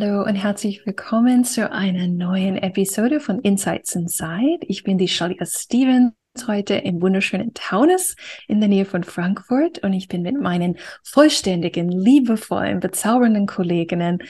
Hallo 0.00 0.22
und 0.22 0.34
herzlich 0.34 0.86
willkommen 0.86 1.44
zu 1.44 1.70
einer 1.70 2.06
neuen 2.06 2.56
Episode 2.56 3.20
von 3.20 3.38
Insights 3.40 3.94
Inside. 3.94 4.60
Ich 4.62 4.82
bin 4.82 4.96
die 4.96 5.08
Shalia 5.08 5.44
Stevens 5.44 6.14
heute 6.46 6.76
im 6.76 7.02
wunderschönen 7.02 7.52
Taunus 7.52 8.16
in 8.48 8.60
der 8.60 8.70
Nähe 8.70 8.86
von 8.86 9.04
Frankfurt 9.04 9.80
und 9.80 9.92
ich 9.92 10.08
bin 10.08 10.22
mit 10.22 10.40
meinen 10.40 10.78
vollständigen, 11.04 11.90
liebevollen, 11.90 12.80
bezaubernden 12.80 13.44
Kolleginnen 13.46 14.22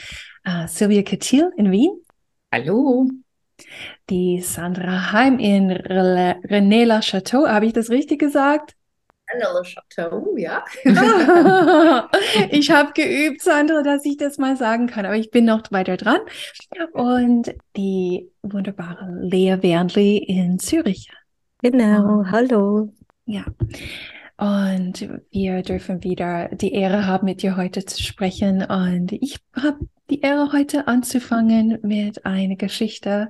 äh, 0.43 0.67
Silvia 0.67 1.03
Kettil 1.03 1.53
in 1.55 1.71
Wien. 1.71 1.91
Hallo. 2.51 3.09
Die 4.09 4.41
Sandra 4.41 5.13
Heim 5.13 5.39
in 5.39 5.71
René 5.71 6.83
La 6.83 6.99
Chateau. 6.99 7.47
Habe 7.47 7.67
ich 7.67 7.71
das 7.71 7.89
richtig 7.89 8.19
gesagt? 8.19 8.75
Le 9.39 9.63
Chateau, 9.63 10.35
ja. 10.37 10.63
ich 12.49 12.69
habe 12.71 12.91
geübt, 12.93 13.41
Sandra, 13.41 13.81
dass 13.81 14.05
ich 14.05 14.17
das 14.17 14.37
mal 14.37 14.57
sagen 14.57 14.87
kann, 14.87 15.05
aber 15.05 15.15
ich 15.15 15.31
bin 15.31 15.45
noch 15.45 15.63
weiter 15.71 15.97
dran. 15.97 16.19
Und 16.93 17.53
die 17.77 18.29
wunderbare 18.41 19.07
Lea 19.21 19.57
Wernli 19.61 20.17
in 20.17 20.59
Zürich. 20.59 21.09
Genau, 21.61 22.23
hallo. 22.25 22.93
Ja. 23.25 23.45
Und 24.37 25.07
wir 25.29 25.61
dürfen 25.61 26.03
wieder 26.03 26.49
die 26.49 26.73
Ehre 26.73 27.05
haben, 27.05 27.25
mit 27.25 27.43
dir 27.43 27.55
heute 27.55 27.85
zu 27.85 28.01
sprechen. 28.01 28.63
Und 28.63 29.11
ich 29.11 29.37
habe 29.55 29.77
die 30.09 30.21
Ehre, 30.21 30.51
heute 30.51 30.87
anzufangen 30.87 31.79
mit 31.83 32.25
einer 32.25 32.55
Geschichte 32.55 33.29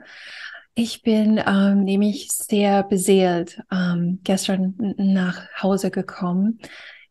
ich 0.73 1.01
bin 1.01 1.41
ähm, 1.45 1.83
nämlich 1.83 2.29
sehr 2.31 2.83
beseelt 2.83 3.61
ähm, 3.71 4.19
gestern 4.23 4.75
nach 4.97 5.47
Hause 5.61 5.91
gekommen. 5.91 6.59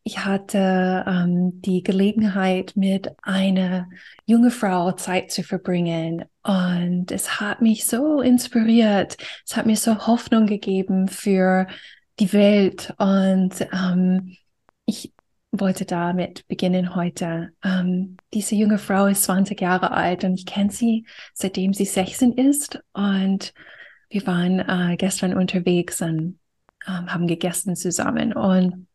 Ich 0.03 0.25
hatte 0.25 1.05
ähm, 1.07 1.61
die 1.61 1.83
Gelegenheit, 1.83 2.73
mit 2.75 3.13
einer 3.23 3.89
junge 4.25 4.51
Frau 4.51 4.93
Zeit 4.93 5.31
zu 5.31 5.43
verbringen. 5.43 6.25
Und 6.43 7.13
es 7.13 7.39
hat 7.41 7.61
mich 7.61 7.85
so 7.85 8.21
inspiriert. 8.23 9.19
Es 9.47 9.57
hat 9.57 9.67
mir 9.67 9.77
so 9.77 10.07
Hoffnung 10.07 10.47
gegeben 10.47 11.09
für 11.09 11.67
die 12.19 12.33
Welt. 12.33 12.95
Und 12.97 13.61
ähm, 13.73 14.37
wollte 15.53 15.85
damit 15.85 16.47
beginnen 16.49 16.95
heute. 16.95 17.53
Ähm, 17.65 18.17
diese 18.33 18.55
junge 18.55 18.79
Frau 18.79 19.07
ist 19.07 19.25
20 19.25 19.61
Jahre 19.61 19.91
alt 19.91 20.25
und 20.25 20.35
ich 20.35 20.47
kenne 20.47 20.71
sie, 20.71 21.07
seitdem 21.35 21.75
sie 21.75 21.85
16 21.85 22.33
ist. 22.33 22.81
Und 22.93 23.53
wir 24.09 24.27
waren 24.27 24.61
äh, 24.61 24.97
gestern 24.97 25.35
unterwegs 25.35 26.01
und 26.03 26.39
ähm, 26.87 27.13
haben 27.13 27.27
gegessen 27.27 27.77
zusammen. 27.77 28.33
Und 28.33 28.87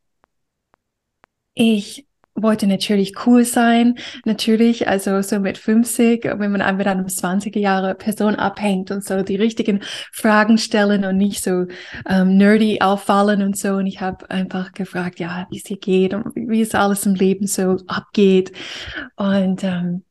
ich 1.53 2.07
wollte 2.35 2.67
natürlich 2.67 3.25
cool 3.25 3.45
sein, 3.45 3.97
natürlich, 4.25 4.87
also 4.87 5.21
so 5.21 5.39
mit 5.39 5.57
50, 5.57 6.25
wenn 6.25 6.51
man 6.51 6.77
mit 6.77 6.87
einem 6.87 7.07
20 7.07 7.55
Jahre 7.55 7.95
Person 7.95 8.35
abhängt 8.35 8.91
und 8.91 9.03
so 9.03 9.23
die 9.23 9.37
richtigen 9.37 9.81
Fragen 10.11 10.57
stellen 10.57 11.05
und 11.05 11.17
nicht 11.17 11.43
so 11.43 11.65
ähm, 12.07 12.37
nerdy 12.37 12.81
auffallen 12.81 13.41
und 13.41 13.57
so. 13.57 13.75
Und 13.75 13.87
ich 13.87 14.01
habe 14.01 14.29
einfach 14.29 14.73
gefragt, 14.73 15.19
ja, 15.19 15.47
wie 15.49 15.57
es 15.57 15.67
hier 15.67 15.77
geht 15.77 16.13
und 16.13 16.35
wie 16.35 16.61
es 16.61 16.75
alles 16.75 17.05
im 17.05 17.15
Leben 17.15 17.47
so 17.47 17.77
abgeht. 17.87 18.51
Und 19.15 19.63
ähm, 19.63 20.03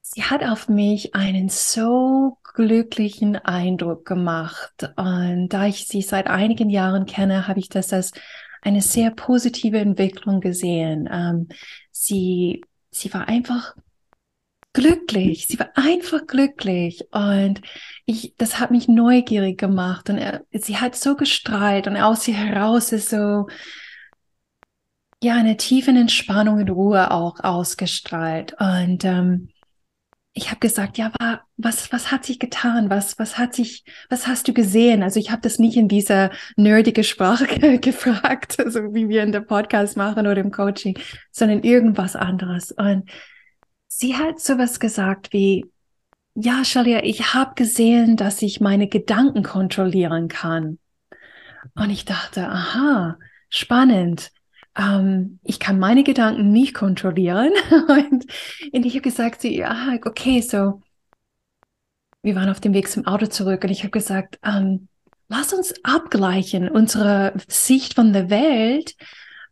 sie 0.00 0.22
hat 0.22 0.44
auf 0.44 0.68
mich 0.68 1.14
einen 1.14 1.48
so 1.48 2.38
glücklichen 2.54 3.36
Eindruck 3.36 4.06
gemacht. 4.06 4.92
Und 4.96 5.48
da 5.48 5.66
ich 5.66 5.88
sie 5.88 6.02
seit 6.02 6.28
einigen 6.28 6.70
Jahren 6.70 7.04
kenne, 7.04 7.48
habe 7.48 7.58
ich 7.58 7.68
das 7.68 7.92
als 7.92 8.12
eine 8.64 8.82
sehr 8.82 9.10
positive 9.10 9.78
Entwicklung 9.78 10.40
gesehen. 10.40 11.08
Ähm, 11.12 11.48
sie, 11.92 12.62
sie 12.90 13.12
war 13.12 13.28
einfach 13.28 13.74
glücklich. 14.72 15.46
Sie 15.46 15.58
war 15.58 15.70
einfach 15.74 16.26
glücklich. 16.26 17.04
Und 17.12 17.60
ich, 18.06 18.34
das 18.36 18.58
hat 18.58 18.70
mich 18.70 18.88
neugierig 18.88 19.58
gemacht. 19.58 20.10
Und 20.10 20.18
er, 20.18 20.44
sie 20.52 20.78
hat 20.78 20.96
so 20.96 21.14
gestrahlt 21.14 21.86
und 21.86 21.96
aus 21.96 22.26
ihr 22.28 22.34
heraus 22.34 22.92
ist 22.92 23.10
so, 23.10 23.46
ja, 25.22 25.36
eine 25.36 25.56
tiefe 25.56 25.90
Entspannung 25.90 26.58
und 26.58 26.70
Ruhe 26.70 27.10
auch 27.10 27.40
ausgestrahlt. 27.40 28.54
Und 28.58 29.04
ähm, 29.04 29.48
ich 30.36 30.50
habe 30.50 30.58
gesagt, 30.58 30.98
ja, 30.98 31.12
was, 31.56 31.92
was 31.92 32.10
hat 32.10 32.24
sich 32.24 32.40
getan? 32.40 32.90
Was, 32.90 33.20
was 33.20 33.38
hat 33.38 33.54
sich, 33.54 33.84
was 34.10 34.26
hast 34.26 34.48
du 34.48 34.52
gesehen? 34.52 35.04
Also 35.04 35.20
ich 35.20 35.30
habe 35.30 35.42
das 35.42 35.60
nicht 35.60 35.76
in 35.76 35.86
dieser 35.86 36.30
nerdige 36.56 37.04
Sprache 37.04 37.78
gefragt, 37.78 38.56
so 38.66 38.92
wie 38.94 39.08
wir 39.08 39.22
in 39.22 39.30
der 39.30 39.42
Podcast 39.42 39.96
machen 39.96 40.26
oder 40.26 40.40
im 40.40 40.50
Coaching, 40.50 40.98
sondern 41.30 41.62
irgendwas 41.62 42.16
anderes. 42.16 42.72
Und 42.72 43.08
sie 43.86 44.16
hat 44.16 44.40
sowas 44.40 44.80
gesagt 44.80 45.32
wie, 45.32 45.66
ja, 46.34 46.64
Shalia, 46.64 47.04
ich 47.04 47.32
habe 47.32 47.54
gesehen, 47.54 48.16
dass 48.16 48.42
ich 48.42 48.60
meine 48.60 48.88
Gedanken 48.88 49.44
kontrollieren 49.44 50.26
kann. 50.26 50.80
Und 51.76 51.90
ich 51.90 52.04
dachte, 52.04 52.48
aha, 52.48 53.18
spannend 53.50 54.32
ähm, 54.76 55.38
ich 55.42 55.60
kann 55.60 55.78
meine 55.78 56.04
Gedanken 56.04 56.50
nicht 56.50 56.74
kontrollieren. 56.74 57.52
und, 57.88 58.26
und 58.72 58.86
ich 58.86 58.94
habe 58.94 59.02
gesagt, 59.02 59.42
sie, 59.42 59.56
ja, 59.56 59.96
okay, 60.04 60.40
so, 60.40 60.82
wir 62.22 62.34
waren 62.34 62.48
auf 62.48 62.60
dem 62.60 62.74
Weg 62.74 62.88
zum 62.88 63.06
Auto 63.06 63.26
zurück 63.26 63.64
und 63.64 63.70
ich 63.70 63.80
habe 63.80 63.90
gesagt, 63.90 64.38
ähm, 64.44 64.88
lass 65.28 65.52
uns 65.52 65.74
abgleichen 65.84 66.68
unsere 66.68 67.34
Sicht 67.48 67.94
von 67.94 68.12
der 68.12 68.30
Welt, 68.30 68.96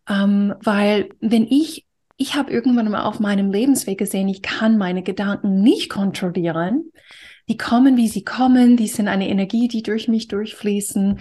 ähm, 0.08 0.54
weil 0.62 1.10
wenn 1.20 1.46
ich 1.46 1.86
ich 2.22 2.36
habe 2.36 2.52
irgendwann 2.52 2.88
mal 2.88 3.02
auf 3.02 3.18
meinem 3.18 3.50
Lebensweg 3.50 3.98
gesehen, 3.98 4.28
ich 4.28 4.42
kann 4.42 4.78
meine 4.78 5.02
Gedanken 5.02 5.60
nicht 5.60 5.90
kontrollieren. 5.90 6.92
Die 7.48 7.56
kommen, 7.56 7.96
wie 7.96 8.06
sie 8.06 8.22
kommen, 8.22 8.76
die 8.76 8.86
sind 8.86 9.08
eine 9.08 9.28
Energie, 9.28 9.66
die 9.66 9.82
durch 9.82 10.06
mich 10.06 10.28
durchfließen. 10.28 11.18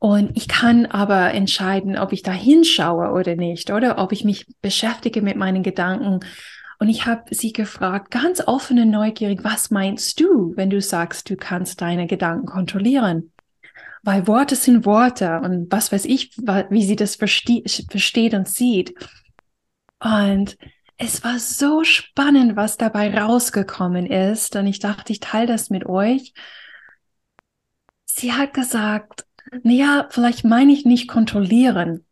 Und 0.00 0.34
ich 0.34 0.48
kann 0.48 0.86
aber 0.86 1.34
entscheiden, 1.34 1.98
ob 1.98 2.12
ich 2.14 2.22
da 2.22 2.32
hinschaue 2.32 3.12
oder 3.12 3.36
nicht, 3.36 3.70
oder 3.70 3.98
ob 3.98 4.12
ich 4.12 4.24
mich 4.24 4.46
beschäftige 4.62 5.20
mit 5.20 5.36
meinen 5.36 5.62
Gedanken. 5.62 6.20
Und 6.78 6.88
ich 6.88 7.04
habe 7.04 7.34
sie 7.34 7.52
gefragt, 7.52 8.10
ganz 8.10 8.40
offen 8.46 8.78
und 8.78 8.90
neugierig, 8.90 9.44
was 9.44 9.70
meinst 9.70 10.18
du, 10.18 10.54
wenn 10.56 10.70
du 10.70 10.80
sagst, 10.80 11.28
du 11.28 11.36
kannst 11.36 11.82
deine 11.82 12.06
Gedanken 12.06 12.46
kontrollieren? 12.46 13.30
Weil 14.02 14.26
Worte 14.26 14.56
sind 14.56 14.86
Worte 14.86 15.38
und 15.40 15.70
was 15.70 15.92
weiß 15.92 16.06
ich, 16.06 16.34
wie 16.38 16.86
sie 16.86 16.96
das 16.96 17.16
verste 17.16 17.62
versteht 17.90 18.32
und 18.32 18.48
sieht. 18.48 18.94
Und 20.02 20.56
es 20.96 21.22
war 21.22 21.38
so 21.38 21.84
spannend, 21.84 22.56
was 22.56 22.78
dabei 22.78 23.14
rausgekommen 23.14 24.06
ist. 24.06 24.56
Und 24.56 24.66
ich 24.66 24.78
dachte, 24.78 25.12
ich 25.12 25.20
teile 25.20 25.48
das 25.48 25.68
mit 25.68 25.84
euch. 25.84 26.32
Sie 28.06 28.32
hat 28.32 28.54
gesagt, 28.54 29.26
naja, 29.62 30.08
vielleicht 30.10 30.44
meine 30.44 30.72
ich 30.72 30.84
nicht 30.84 31.08
kontrollieren. 31.08 32.04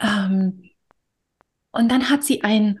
Ähm, 0.00 0.70
und 1.70 1.90
dann 1.90 2.10
hat 2.10 2.24
sie 2.24 2.42
ein, 2.42 2.80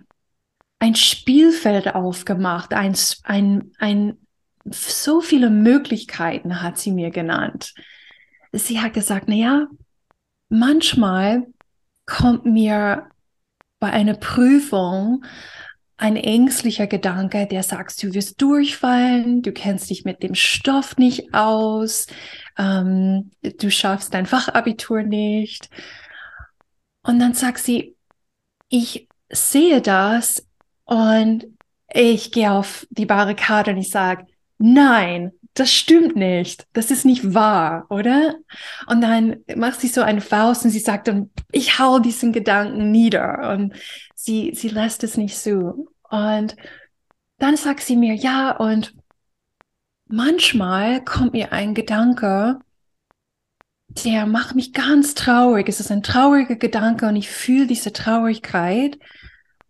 ein 0.78 0.94
Spielfeld 0.94 1.94
aufgemacht, 1.94 2.74
ein, 2.74 2.94
ein, 3.24 3.72
ein, 3.78 4.18
so 4.64 5.20
viele 5.20 5.50
Möglichkeiten 5.50 6.62
hat 6.62 6.78
sie 6.78 6.92
mir 6.92 7.10
genannt. 7.10 7.74
Sie 8.52 8.80
hat 8.80 8.92
gesagt, 8.92 9.28
naja, 9.28 9.66
manchmal 10.48 11.46
kommt 12.04 12.44
mir 12.44 13.08
bei 13.78 13.90
einer 13.90 14.14
Prüfung 14.14 15.24
ein 15.96 16.16
ängstlicher 16.16 16.86
Gedanke, 16.88 17.46
der 17.46 17.62
sagt, 17.62 18.02
du 18.02 18.12
wirst 18.12 18.42
durchfallen, 18.42 19.42
du 19.42 19.52
kennst 19.52 19.88
dich 19.88 20.04
mit 20.04 20.22
dem 20.22 20.34
Stoff 20.34 20.96
nicht 20.96 21.32
aus, 21.32 22.08
ähm, 22.58 23.30
du 23.42 23.70
schaffst 23.70 24.14
dein 24.14 24.26
Fachabitur 24.26 25.02
nicht. 25.02 25.68
Und 27.02 27.18
dann 27.18 27.34
sagt 27.34 27.58
sie, 27.58 27.96
ich 28.68 29.08
sehe 29.30 29.80
das 29.80 30.46
und 30.84 31.46
ich 31.92 32.32
gehe 32.32 32.52
auf 32.52 32.86
die 32.90 33.06
Barrikade 33.06 33.72
und 33.72 33.78
ich 33.78 33.90
sage, 33.90 34.26
nein, 34.58 35.32
das 35.54 35.70
stimmt 35.70 36.16
nicht, 36.16 36.66
das 36.72 36.90
ist 36.90 37.04
nicht 37.04 37.34
wahr, 37.34 37.86
oder? 37.90 38.36
Und 38.86 39.02
dann 39.02 39.44
macht 39.56 39.80
sie 39.80 39.88
so 39.88 40.00
eine 40.00 40.22
Faust 40.22 40.64
und 40.64 40.70
sie 40.70 40.78
sagt 40.78 41.08
dann, 41.08 41.30
ich 41.50 41.78
hau 41.78 41.98
diesen 41.98 42.32
Gedanken 42.32 42.90
nieder 42.90 43.52
und 43.52 43.74
sie, 44.14 44.52
sie 44.54 44.68
lässt 44.68 45.04
es 45.04 45.16
nicht 45.16 45.36
so. 45.36 45.88
Und 46.08 46.56
dann 47.38 47.56
sagt 47.56 47.80
sie 47.80 47.96
mir, 47.96 48.14
ja, 48.14 48.56
und 48.56 48.94
manchmal 50.12 51.02
kommt 51.02 51.32
mir 51.32 51.52
ein 51.52 51.74
Gedanke, 51.74 52.60
der 54.04 54.26
macht 54.26 54.54
mich 54.54 54.72
ganz 54.72 55.14
traurig. 55.14 55.68
Es 55.68 55.80
ist 55.80 55.90
ein 55.90 56.02
trauriger 56.02 56.56
Gedanke 56.56 57.06
und 57.06 57.16
ich 57.16 57.28
fühle 57.28 57.66
diese 57.66 57.92
Traurigkeit. 57.92 58.98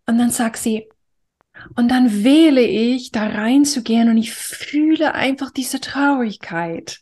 Und 0.06 0.18
dann 0.18 0.30
sagt 0.30 0.58
sie, 0.58 0.88
und 1.76 1.90
dann 1.90 2.24
wähle 2.24 2.62
ich, 2.62 3.12
da 3.12 3.26
reinzugehen 3.26 4.08
und 4.08 4.16
ich 4.16 4.32
fühle 4.32 5.14
einfach 5.14 5.50
diese 5.50 5.80
Traurigkeit. 5.80 7.00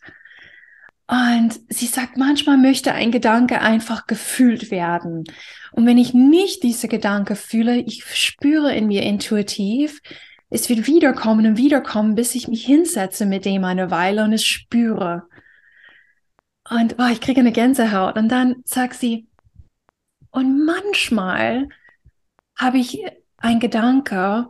Und 1.07 1.61
sie 1.69 1.87
sagt, 1.87 2.17
manchmal 2.17 2.57
möchte 2.57 2.93
ein 2.93 3.11
Gedanke 3.11 3.61
einfach 3.61 4.07
gefühlt 4.07 4.71
werden. 4.71 5.25
Und 5.73 5.87
wenn 5.87 5.99
ich 5.99 6.15
nicht 6.15 6.63
diese 6.63 6.89
Gedanke 6.89 7.37
fühle, 7.37 7.79
ich 7.79 8.05
spüre 8.05 8.75
in 8.75 8.87
mir 8.87 9.03
intuitiv, 9.03 10.01
es 10.51 10.69
wird 10.69 10.87
wiederkommen 10.87 11.47
und 11.47 11.57
wiederkommen, 11.57 12.17
bis 12.17 12.35
ich 12.35 12.49
mich 12.49 12.67
hinsetze 12.67 13.25
mit 13.25 13.45
dem 13.45 13.65
eine 13.65 13.91
Weile 13.91 14.25
und 14.25 14.33
es 14.33 14.45
spüre. 14.45 15.29
Und 16.69 16.97
oh, 16.99 17.09
ich 17.11 17.21
kriege 17.21 17.41
eine 17.41 17.53
Gänsehaut. 17.53 18.17
Und 18.17 18.29
dann 18.29 18.57
sagt 18.65 18.95
sie, 18.95 19.29
und 20.31 20.65
manchmal 20.65 21.69
habe 22.57 22.79
ich 22.79 23.03
ein 23.39 23.61
Gedanke, 23.61 24.49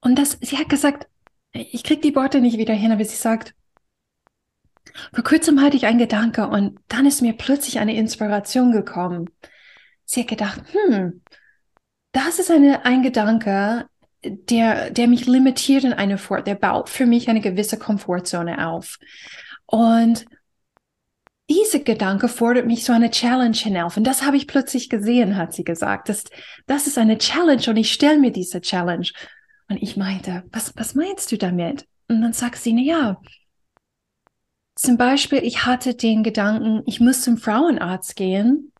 und 0.00 0.18
das, 0.18 0.38
sie 0.40 0.58
hat 0.58 0.68
gesagt, 0.68 1.06
ich 1.52 1.84
kriege 1.84 2.00
die 2.00 2.14
Worte 2.14 2.40
nicht 2.40 2.58
wieder 2.58 2.74
hin, 2.74 2.92
aber 2.92 3.04
sie 3.04 3.16
sagt, 3.16 3.54
vor 5.12 5.24
kurzem 5.24 5.60
hatte 5.60 5.76
ich 5.76 5.86
einen 5.86 5.98
Gedanke 5.98 6.48
und 6.48 6.78
dann 6.88 7.06
ist 7.06 7.22
mir 7.22 7.34
plötzlich 7.34 7.78
eine 7.78 7.96
Inspiration 7.96 8.72
gekommen. 8.72 9.30
Sie 10.04 10.20
hat 10.20 10.28
gedacht, 10.28 10.62
hm, 10.72 11.22
das 12.12 12.38
ist 12.38 12.50
eine, 12.50 12.84
ein 12.84 13.02
Gedanke, 13.02 13.88
der, 14.24 14.90
der 14.90 15.08
mich 15.08 15.26
limitiert 15.26 15.84
in 15.84 15.92
eine 15.92 16.18
Fort, 16.18 16.46
der 16.46 16.54
baut 16.54 16.88
für 16.88 17.06
mich 17.06 17.28
eine 17.28 17.40
gewisse 17.40 17.78
Komfortzone 17.78 18.66
auf. 18.66 18.98
Und 19.66 20.26
dieser 21.50 21.80
Gedanke 21.80 22.28
fordert 22.28 22.66
mich 22.66 22.84
so 22.84 22.92
eine 22.92 23.10
Challenge 23.10 23.56
hinauf. 23.56 23.96
Und 23.96 24.04
das 24.04 24.22
habe 24.22 24.36
ich 24.36 24.46
plötzlich 24.46 24.88
gesehen, 24.88 25.36
hat 25.36 25.54
sie 25.54 25.64
gesagt. 25.64 26.08
Das, 26.08 26.24
das 26.66 26.86
ist 26.86 26.98
eine 26.98 27.18
Challenge 27.18 27.62
und 27.68 27.76
ich 27.76 27.92
stelle 27.92 28.18
mir 28.18 28.32
diese 28.32 28.60
Challenge. 28.60 29.08
Und 29.68 29.82
ich 29.82 29.96
meinte, 29.96 30.44
was, 30.50 30.76
was 30.76 30.94
meinst 30.94 31.32
du 31.32 31.38
damit? 31.38 31.86
Und 32.08 32.20
dann 32.22 32.32
sagt 32.32 32.56
sie, 32.56 32.72
na 32.72 32.82
ja, 32.82 33.20
zum 34.74 34.96
Beispiel, 34.96 35.40
ich 35.42 35.66
hatte 35.66 35.94
den 35.94 36.22
Gedanken, 36.22 36.82
ich 36.86 37.00
muss 37.00 37.22
zum 37.22 37.36
Frauenarzt 37.36 38.14
gehen, 38.14 38.72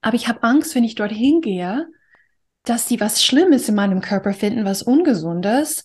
aber 0.00 0.16
ich 0.16 0.28
habe 0.28 0.42
Angst, 0.42 0.74
wenn 0.74 0.84
ich 0.84 0.94
dorthin 0.94 1.40
gehe, 1.40 1.86
dass 2.66 2.88
sie 2.88 3.00
was 3.00 3.24
Schlimmes 3.24 3.68
in 3.68 3.74
meinem 3.74 4.00
Körper 4.00 4.34
finden, 4.34 4.64
was 4.64 4.82
Ungesundes 4.82 5.84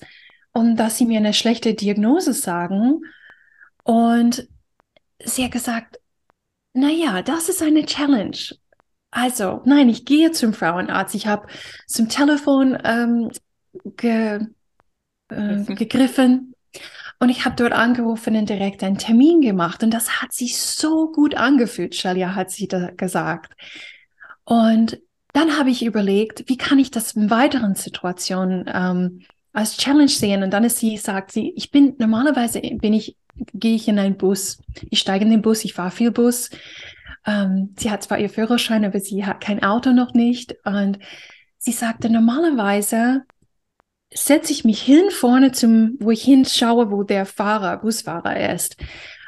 und 0.51 0.75
dass 0.75 0.98
sie 0.98 1.06
mir 1.06 1.19
eine 1.19 1.33
schlechte 1.33 1.74
Diagnose 1.74 2.33
sagen. 2.33 3.01
Und 3.83 4.48
sie 5.24 5.45
hat 5.45 5.51
gesagt, 5.51 6.00
na 6.74 6.89
ja, 6.89 7.22
das 7.22 7.50
ist 7.50 7.62
eine 7.62 7.86
Challenge. 7.86 8.38
Also, 9.12 9.62
nein, 9.66 9.89
ich 9.89 10.06
gehe 10.06 10.31
zum 10.31 10.54
Frauenarzt. 10.54 11.16
Ich 11.16 11.28
habe 11.28 11.48
zum 11.86 12.10
Telefon 12.10 12.78
ähm, 12.83 13.30
ge, 13.98 14.48
äh, 15.30 15.63
gegriffen 15.63 16.56
und 17.19 17.30
ich 17.30 17.45
habe 17.45 17.56
dort 17.56 17.74
angerufen 17.74 18.36
und 18.36 18.50
direkt 18.50 18.83
einen 18.83 18.98
Termin 18.98 19.42
gemacht. 19.42 19.83
Und 19.83 19.94
das 19.94 20.22
hat 20.22 20.33
sich 20.33 20.57
so 20.57 21.12
gut 21.12 21.36
angefühlt, 21.36 21.94
Shelia 21.94 22.33
hat 22.33 22.50
sie 22.50 22.68
da 22.68 22.89
gesagt. 22.92 23.54
Und 24.45 25.00
dann 25.33 25.57
habe 25.57 25.69
ich 25.69 25.86
überlegt, 25.86 26.44
wie 26.48 26.57
kann 26.57 26.80
ich 26.80 26.92
das 26.92 27.13
in 27.13 27.30
weiteren 27.30 27.75
Situationen 27.75 28.66
ähm, 28.74 29.22
als 29.54 29.78
Challenge 29.78 30.10
sehen. 30.10 30.44
Und 30.44 30.51
dann 30.51 30.63
ist 30.63 30.78
sie, 30.78 30.98
sagt 30.98 31.31
sie, 31.31 31.54
ich 31.56 31.72
bin 31.72 31.95
normalerweise 31.98 32.62
bin 32.62 32.94
ich, 32.94 33.18
gehe 33.54 33.75
ich 33.75 33.88
in 33.88 34.00
einen 34.00 34.18
Bus. 34.18 34.60
Ich 34.89 35.00
steige 35.00 35.25
in 35.25 35.31
den 35.31 35.42
Bus, 35.42 35.66
ich 35.66 35.74
fahre 35.74 35.92
viel 35.92 36.12
Bus. 36.12 36.50
Ähm, 37.25 37.75
sie 37.78 37.92
hat 37.92 38.04
zwar 38.04 38.19
ihr 38.19 38.30
Führerschein, 38.30 38.86
aber 38.86 39.00
sie 39.00 39.25
hat 39.25 39.42
kein 39.42 39.63
Auto 39.63 39.92
noch 39.92 40.13
nicht. 40.13 40.56
Und 40.63 41.00
sie 41.57 41.72
sagte, 41.72 42.10
normalerweise 42.10 43.24
setze 44.13 44.51
ich 44.51 44.66
mich 44.66 44.81
hin 44.81 45.10
vorne 45.10 45.51
zum, 45.51 45.98
wo 46.00 46.12
ich 46.12 46.24
hinschaue, 46.24 46.92
wo 46.92 47.04
der 47.04 47.25
Fahrer, 47.25 47.78
Busfahrer 47.78 48.54
ist. 48.54 48.75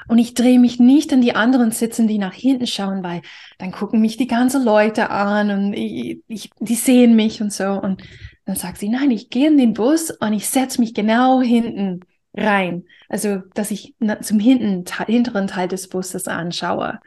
Und 0.08 0.18
ich 0.18 0.34
drehe 0.34 0.60
mich 0.60 0.80
nicht 0.80 1.14
an 1.14 1.22
die 1.22 1.36
anderen 1.36 1.72
sitzen, 1.72 2.08
die 2.08 2.18
nach 2.18 2.34
hinten 2.34 2.68
schauen, 2.68 3.04
weil 3.04 3.22
dann 3.58 3.72
gucken 3.72 4.02
mich 4.02 4.18
die 4.18 4.28
ganzen 4.28 4.64
Leute 4.64 5.10
an 5.10 5.52
und 5.52 5.74
ich, 5.74 6.20
ich, 6.28 6.50
die 6.60 6.76
sehen 6.76 7.16
mich 7.16 7.42
und 7.42 7.54
so. 7.54 7.70
Und 7.70 8.02
dann 8.46 8.56
sagt 8.56 8.78
sie, 8.78 8.90
nein, 8.90 9.12
ich 9.12 9.30
gehe 9.30 9.48
in 9.48 9.58
den 9.58 9.74
Bus 9.74 10.12
und 10.12 10.34
ich 10.34 10.50
setze 10.50 10.82
mich 10.82 10.94
genau 10.94 11.42
hinten 11.42 12.02
rein. 12.34 12.86
Also, 13.10 13.42
dass 13.54 13.72
ich 13.72 13.96
zum 14.22 14.40
hinten, 14.40 14.86
hinteren 15.06 15.48
Teil 15.48 15.68
des 15.68 15.88
Busses 15.88 16.28
anschaue. 16.28 17.00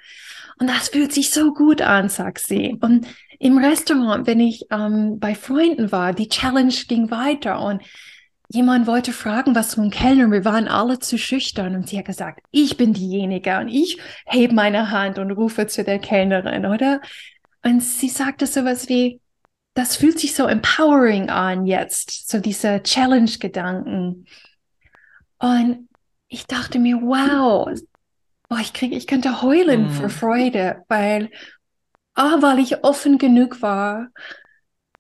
Und 0.59 0.71
das 0.71 0.89
fühlt 0.89 1.13
sich 1.13 1.31
so 1.31 1.53
gut 1.53 1.83
an, 1.83 2.09
sagt 2.09 2.39
sie. 2.39 2.79
Und 2.81 3.07
im 3.39 3.59
Restaurant, 3.59 4.27
wenn 4.27 4.41
ich 4.41 4.67
ähm, 4.71 5.19
bei 5.19 5.35
Freunden 5.35 5.93
war, 5.93 6.15
die 6.15 6.29
Challenge 6.29 6.73
ging 6.89 7.11
weiter 7.11 7.61
und 7.61 7.83
jemand 8.49 8.87
wollte 8.87 9.13
fragen, 9.13 9.55
was 9.55 9.71
zum 9.71 9.91
Kellner, 9.91 10.31
wir 10.31 10.45
waren 10.45 10.69
alle 10.69 10.99
zu 10.99 11.19
schüchtern 11.19 11.75
und 11.75 11.89
sie 11.89 11.99
hat 11.99 12.07
gesagt, 12.07 12.41
ich 12.51 12.77
bin 12.77 12.93
diejenige 12.93 13.59
und 13.59 13.69
ich 13.69 13.99
hebe 14.27 14.55
meine 14.55 14.91
Hand 14.91 15.19
und 15.19 15.31
rufe 15.31 15.67
zu 15.67 15.85
der 15.85 15.99
Kellnerin, 15.99 16.67
oder? 16.67 17.01
Und 17.63 17.83
sie 17.83 18.09
sagte 18.09 18.47
sowas 18.47 18.89
wie, 18.89 19.21
das 19.75 19.97
fühlt 19.97 20.19
sich 20.19 20.35
so 20.35 20.47
empowering 20.47 21.29
an 21.29 21.67
jetzt, 21.67 22.29
so 22.31 22.39
diese 22.39 22.83
Challenge-Gedanken. 22.83 24.27
Und 25.39 25.89
ich 26.29 26.47
dachte 26.47 26.79
mir, 26.79 26.97
wow, 27.03 27.69
boah, 28.49 28.59
ich 28.61 28.73
kriege, 28.73 28.97
ich 28.97 29.07
könnte 29.07 29.43
heulen 29.43 29.89
mm. 29.89 29.91
vor 29.91 30.09
Freude, 30.09 30.83
weil 30.89 31.31
ah, 32.17 32.39
weil 32.41 32.59
ich 32.59 32.83
offen 32.83 33.19
genug 33.19 33.63
war, 33.63 34.09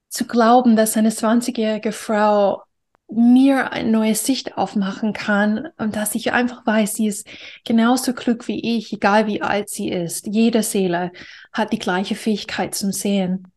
zu 0.09 0.27
glauben, 0.27 0.77
dass 0.77 0.97
eine 0.97 1.11
20-jährige 1.11 1.93
Frau 1.93 2.63
mir 3.09 3.73
eine 3.73 3.91
neue 3.91 4.15
Sicht 4.15 4.59
aufmachen 4.59 5.13
kann 5.13 5.69
und 5.79 5.97
dass 5.97 6.15
ich 6.15 6.33
einfach 6.33 6.67
weiß, 6.67 6.95
sie 6.95 7.07
ist 7.07 7.27
genauso 7.65 8.13
klug 8.13 8.49
wie 8.49 8.77
ich, 8.77 8.93
egal 8.93 9.27
wie 9.27 9.43
alt 9.43 9.69
sie 9.69 9.91
ist. 9.91 10.27
Jede 10.27 10.63
Seele 10.63 11.13
hat 11.53 11.73
die 11.73 11.79
gleiche 11.79 12.15
Fähigkeit 12.17 12.75
zum 12.75 12.93
Sehen. 12.93 13.53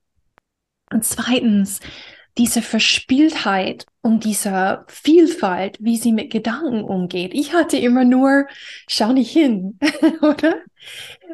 Und 0.92 1.04
zweitens, 1.04 1.80
diese 2.38 2.62
Verspieltheit 2.62 3.86
und 4.02 4.24
diese 4.24 4.86
Vielfalt, 4.88 5.78
wie 5.80 5.98
sie 5.98 6.14
mit 6.14 6.32
Gedanken 6.32 6.84
umgeht. 6.84 7.34
Ich 7.34 7.54
hatte 7.54 7.78
immer 7.78 8.06
nur, 8.06 8.48
schau 8.88 9.12
nicht 9.12 9.32
hin, 9.32 9.80
oder? 10.22 10.56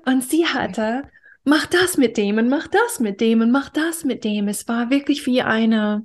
Und 0.05 0.23
sie 0.23 0.45
hatte 0.45 1.03
mach 1.45 1.67
das 1.67 1.97
mit 1.97 2.17
dem 2.17 2.37
und 2.37 2.49
mach 2.49 2.67
das 2.67 2.99
mit 2.99 3.21
dem 3.21 3.41
und 3.41 3.51
mach 3.51 3.69
das 3.69 4.03
mit 4.03 4.23
dem. 4.23 4.47
Es 4.49 4.67
war 4.67 4.89
wirklich 4.89 5.25
wie 5.25 5.41
eine 5.41 6.03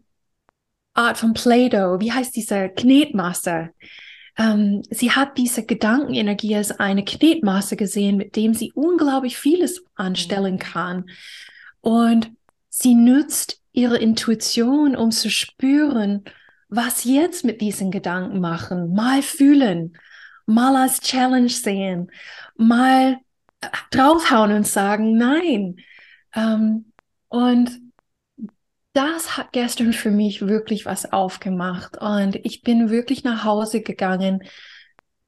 Art 0.95 1.19
von 1.19 1.35
Play-Doh. 1.35 2.01
Wie 2.01 2.13
heißt 2.13 2.35
diese 2.35 2.69
Knetmasse? 2.69 3.71
Ähm, 4.37 4.83
sie 4.91 5.11
hat 5.11 5.37
diese 5.39 5.65
Gedankenenergie 5.65 6.57
als 6.57 6.73
eine 6.79 7.05
Knetmasse 7.05 7.77
gesehen, 7.77 8.17
mit 8.17 8.37
dem 8.37 8.55
sie 8.55 8.73
unglaublich 8.73 9.37
vieles 9.37 9.85
anstellen 9.95 10.59
kann. 10.59 11.11
Und 11.81 12.33
sie 12.69 12.95
nutzt 12.95 13.61
ihre 13.73 13.99
Intuition, 13.99 14.97
um 14.97 15.11
zu 15.11 15.31
spüren, 15.31 16.25
was 16.69 17.05
jetzt 17.05 17.45
mit 17.45 17.61
diesen 17.61 17.91
Gedanken 17.91 18.41
machen. 18.41 18.95
Mal 18.95 19.23
fühlen, 19.23 19.97
mal 20.47 20.77
als 20.77 21.01
Challenge 21.01 21.49
sehen, 21.49 22.11
mal 22.57 23.19
draufhauen 23.91 24.53
und 24.53 24.67
sagen, 24.67 25.17
nein. 25.17 25.77
Ähm, 26.35 26.93
und 27.29 27.71
das 28.93 29.37
hat 29.37 29.53
gestern 29.53 29.93
für 29.93 30.11
mich 30.11 30.47
wirklich 30.47 30.87
was 30.87 31.13
aufgemacht. 31.13 31.97
Und 31.99 32.37
ich 32.45 32.63
bin 32.63 32.91
wirklich 32.91 33.25
nach 33.25 33.45
Hause 33.45 33.83
gegangen, 33.83 34.43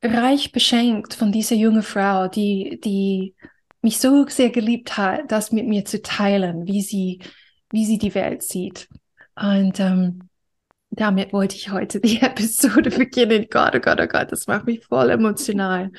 reich 0.03 0.53
beschenkt 0.53 1.15
von 1.15 1.33
dieser 1.33 1.57
junge 1.57 1.83
Frau, 1.83 2.29
die, 2.29 2.81
die 2.83 3.35
mich 3.83 3.99
so 3.99 4.27
sehr 4.29 4.51
geliebt 4.51 4.97
hat, 4.97 5.31
das 5.31 5.53
mit 5.53 5.67
mir 5.67 5.85
zu 5.85 6.03
teilen, 6.03 6.67
wie 6.67 6.83
sie, 6.83 7.21
wie 7.71 7.87
sie 7.87 7.99
die 7.99 8.15
Welt 8.15 8.43
sieht. 8.43 8.89
Und 9.35 9.81
ähm, 9.81 10.29
damit 10.91 11.33
wollte 11.33 11.57
ich 11.57 11.71
heute 11.71 12.01
die 12.01 12.21
Episode 12.21 12.91
beginnen. 12.91 13.47
Gott, 13.51 13.75
oh 13.75 13.81
Gott, 13.81 14.01
oh 14.01 14.07
Gott, 14.07 14.33
das 14.33 14.47
macht 14.47 14.67
mich 14.67 14.85
voll 14.85 15.11
emotional 15.11 15.91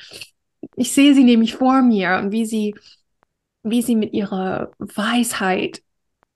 ich 0.76 0.92
sehe 0.92 1.14
sie 1.14 1.24
nämlich 1.24 1.54
vor 1.54 1.82
mir 1.82 2.20
und 2.22 2.32
wie 2.32 2.46
sie, 2.46 2.74
wie 3.62 3.82
sie 3.82 3.96
mit 3.96 4.12
ihrer 4.12 4.72
Weisheit 4.78 5.82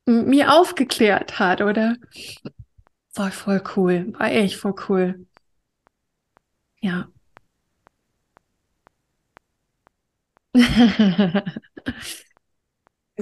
mir 0.08 0.54
aufgeklärt 0.54 1.38
hat, 1.38 1.60
oder? 1.60 1.96
War 3.14 3.30
voll 3.30 3.62
cool, 3.76 4.12
war 4.18 4.30
echt 4.30 4.56
voll 4.56 4.74
cool. 4.88 5.26
Ja. 6.80 7.08
Wir 10.54 11.42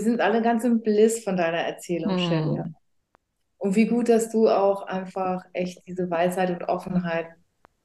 sind 0.02 0.20
alle 0.20 0.42
ganz 0.42 0.64
im 0.64 0.82
Bliss 0.82 1.24
von 1.24 1.36
deiner 1.36 1.58
Erzählung, 1.58 2.16
mm. 2.16 2.74
Und 3.58 3.74
wie 3.74 3.86
gut, 3.86 4.10
dass 4.10 4.30
du 4.30 4.48
auch 4.48 4.82
einfach 4.82 5.44
echt 5.52 5.86
diese 5.86 6.10
Weisheit 6.10 6.50
und 6.50 6.68
Offenheit 6.68 7.28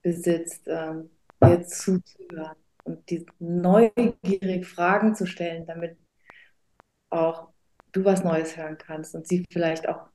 besitzt, 0.01 0.67
ähm, 0.67 1.09
dir 1.41 1.63
zuzuhören 1.63 2.57
und 2.83 3.09
die 3.09 3.25
neugierig 3.39 4.67
Fragen 4.67 5.15
zu 5.15 5.25
stellen, 5.25 5.65
damit 5.65 5.97
auch 7.09 7.50
du 7.91 8.05
was 8.05 8.23
Neues 8.23 8.57
hören 8.57 8.77
kannst 8.77 9.15
und 9.15 9.27
sie 9.27 9.45
vielleicht 9.51 9.87
auch 9.89 10.07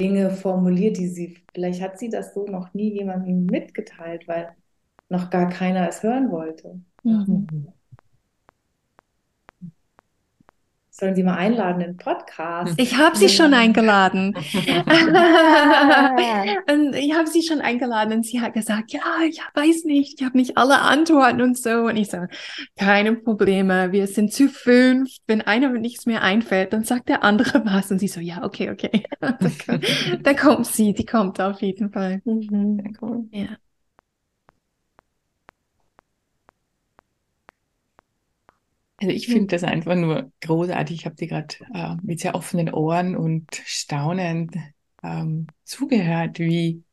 Dinge 0.00 0.30
formuliert, 0.30 0.96
die 0.98 1.08
sie, 1.08 1.38
vielleicht 1.54 1.80
hat 1.82 1.98
sie 1.98 2.10
das 2.10 2.34
so 2.34 2.46
noch 2.46 2.74
nie 2.74 2.92
jemandem 2.94 3.46
mitgeteilt, 3.46 4.26
weil 4.28 4.54
noch 5.08 5.30
gar 5.30 5.48
keiner 5.48 5.88
es 5.88 6.02
hören 6.02 6.30
wollte. 6.30 6.80
Mhm. 7.04 7.72
Sollen 11.00 11.14
Sie 11.14 11.22
mal 11.22 11.36
einladen 11.36 11.80
in 11.80 11.92
den 11.92 11.96
Podcast? 11.96 12.74
Ich 12.76 12.98
habe 12.98 13.16
sie 13.16 13.30
schon 13.30 13.54
eingeladen. 13.54 14.34
und 14.34 14.44
ich 16.94 17.14
habe 17.14 17.26
sie 17.26 17.42
schon 17.42 17.62
eingeladen 17.62 18.12
und 18.12 18.26
sie 18.26 18.42
hat 18.42 18.52
gesagt, 18.52 18.92
ja, 18.92 19.00
ich 19.26 19.40
weiß 19.54 19.84
nicht, 19.84 20.20
ich 20.20 20.26
habe 20.26 20.36
nicht 20.36 20.58
alle 20.58 20.82
Antworten 20.82 21.40
und 21.40 21.56
so. 21.56 21.86
Und 21.86 21.96
ich 21.96 22.10
so, 22.10 22.18
keine 22.78 23.14
Probleme, 23.14 23.92
wir 23.92 24.08
sind 24.08 24.34
zu 24.34 24.50
fünf. 24.50 25.08
Wenn 25.26 25.40
einer 25.40 25.70
nichts 25.70 26.04
mehr 26.04 26.20
einfällt, 26.20 26.74
dann 26.74 26.84
sagt 26.84 27.08
der 27.08 27.24
andere 27.24 27.62
was. 27.64 27.90
Und 27.90 27.98
sie 27.98 28.08
so, 28.08 28.20
ja, 28.20 28.44
okay, 28.44 28.68
okay. 28.68 29.04
da 30.22 30.34
kommt 30.34 30.66
sie, 30.66 30.92
die 30.92 31.06
kommt 31.06 31.40
auf 31.40 31.62
jeden 31.62 31.90
Fall. 31.90 32.20
Mhm. 32.26 32.94
Cool. 33.00 33.24
Ja. 33.30 33.56
Also 39.00 39.12
ich 39.14 39.26
finde 39.28 39.46
das 39.48 39.64
einfach 39.64 39.94
nur 39.94 40.30
großartig. 40.42 40.96
Ich 41.00 41.06
habe 41.06 41.16
dir 41.16 41.26
gerade 41.28 41.54
äh, 41.74 41.96
mit 42.02 42.20
sehr 42.20 42.34
offenen 42.34 42.72
Ohren 42.72 43.16
und 43.16 43.46
staunend 43.64 44.54
ähm, 45.02 45.46
zugehört, 45.64 46.38
wie, 46.38 46.84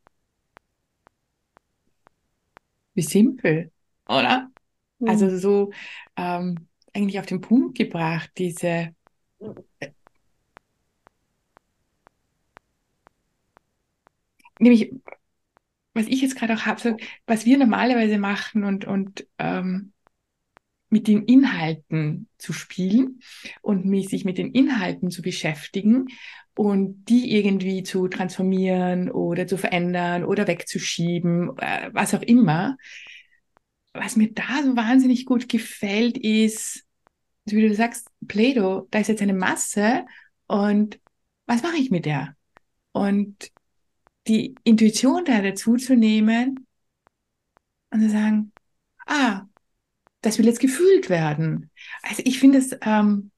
wie 2.94 3.02
simpel, 3.02 3.72
oder? 4.08 4.50
Mhm. 4.98 5.08
Also 5.08 5.36
so 5.38 5.72
ähm, 6.16 6.68
eigentlich 6.94 7.18
auf 7.20 7.26
den 7.26 7.40
Punkt 7.40 7.76
gebracht, 7.78 8.30
diese 8.38 8.94
äh, 9.80 9.90
nämlich, 14.58 14.92
was 15.94 16.06
ich 16.06 16.20
jetzt 16.22 16.36
gerade 16.36 16.54
auch 16.54 16.66
habe, 16.66 16.80
so, 16.80 16.96
was 17.26 17.44
wir 17.46 17.58
normalerweise 17.58 18.18
machen 18.18 18.64
und, 18.64 18.84
und 18.84 19.26
ähm, 19.38 19.92
mit 20.90 21.06
den 21.06 21.22
Inhalten 21.24 22.28
zu 22.38 22.52
spielen 22.52 23.20
und 23.60 23.84
mich, 23.84 24.08
sich 24.08 24.24
mit 24.24 24.38
den 24.38 24.52
Inhalten 24.52 25.10
zu 25.10 25.22
beschäftigen 25.22 26.06
und 26.54 27.04
die 27.04 27.36
irgendwie 27.36 27.82
zu 27.82 28.08
transformieren 28.08 29.10
oder 29.10 29.46
zu 29.46 29.56
verändern 29.56 30.24
oder 30.24 30.46
wegzuschieben, 30.46 31.56
äh, 31.58 31.90
was 31.92 32.14
auch 32.14 32.22
immer. 32.22 32.76
Was 33.92 34.16
mir 34.16 34.32
da 34.32 34.62
so 34.64 34.76
wahnsinnig 34.76 35.26
gut 35.26 35.48
gefällt, 35.48 36.18
ist, 36.18 36.84
wie 37.44 37.68
du 37.68 37.74
sagst, 37.74 38.08
Play-Doh, 38.26 38.88
da 38.90 38.98
ist 38.98 39.08
jetzt 39.08 39.22
eine 39.22 39.34
Masse 39.34 40.04
und 40.46 41.00
was 41.46 41.62
mache 41.62 41.76
ich 41.76 41.90
mit 41.90 42.04
der? 42.04 42.36
Und 42.92 43.50
die 44.26 44.54
Intuition 44.64 45.24
da 45.24 45.40
dazu 45.40 45.76
zu 45.76 45.96
nehmen 45.96 46.66
und 47.90 48.00
zu 48.00 48.10
sagen, 48.10 48.52
ah, 49.06 49.46
das 50.20 50.38
will 50.38 50.46
jetzt 50.46 50.60
gefühlt 50.60 51.10
werden. 51.10 51.70
Also 52.02 52.22
ich 52.24 52.38
finde 52.38 52.58
es, 52.58 52.76
ähm, 52.82 53.30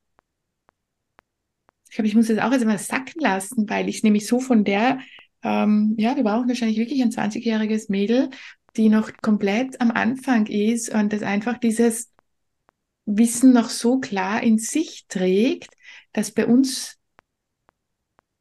ich 1.88 1.96
glaube, 1.96 2.08
ich 2.08 2.14
muss 2.14 2.28
das 2.28 2.38
auch 2.38 2.52
jetzt 2.52 2.64
mal 2.64 2.78
sacken 2.78 3.20
lassen, 3.20 3.68
weil 3.68 3.88
ich 3.88 4.02
nämlich 4.02 4.26
so 4.26 4.40
von 4.40 4.64
der, 4.64 5.00
ähm, 5.42 5.94
ja, 5.98 6.16
wir 6.16 6.22
brauchen 6.22 6.48
wahrscheinlich 6.48 6.78
wirklich 6.78 7.02
ein 7.02 7.10
20-jähriges 7.10 7.90
Mädel, 7.90 8.30
die 8.76 8.88
noch 8.88 9.10
komplett 9.20 9.80
am 9.80 9.90
Anfang 9.90 10.46
ist 10.46 10.94
und 10.94 11.12
das 11.12 11.22
einfach 11.22 11.58
dieses 11.58 12.12
Wissen 13.06 13.52
noch 13.52 13.68
so 13.68 13.98
klar 13.98 14.42
in 14.42 14.58
sich 14.58 15.06
trägt, 15.08 15.74
dass 16.12 16.30
bei 16.30 16.46
uns 16.46 16.96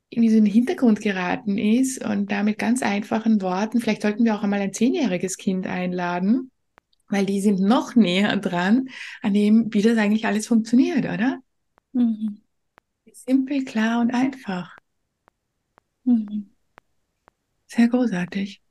irgendwie 0.10 0.30
so 0.30 0.38
in 0.38 0.46
den 0.46 0.54
Hintergrund 0.54 1.02
geraten 1.02 1.58
ist 1.58 2.04
und 2.04 2.32
da 2.32 2.44
mit 2.44 2.58
ganz 2.58 2.82
einfachen 2.82 3.42
Worten, 3.42 3.80
vielleicht 3.80 4.02
sollten 4.02 4.26
wir 4.26 4.36
auch 4.36 4.44
einmal 4.44 4.60
ein 4.60 4.74
zehnjähriges 4.74 5.38
Kind 5.38 5.68
einladen, 5.68 6.52
weil 7.10 7.26
die 7.26 7.42
sind 7.42 7.60
noch 7.60 7.96
näher 7.96 8.36
dran 8.38 8.90
an 9.22 9.34
dem, 9.34 9.74
wie 9.74 9.82
das 9.82 9.98
eigentlich 9.98 10.26
alles 10.26 10.48
funktioniert, 10.48 11.06
oder? 11.06 11.40
Mhm. 11.94 12.42
Simpel, 13.12 13.66
klar 13.66 14.02
und 14.02 14.12
einfach. 14.12 14.78
Mhm. 16.06 16.50
Sehr 17.68 17.88
großartig. 17.88 18.62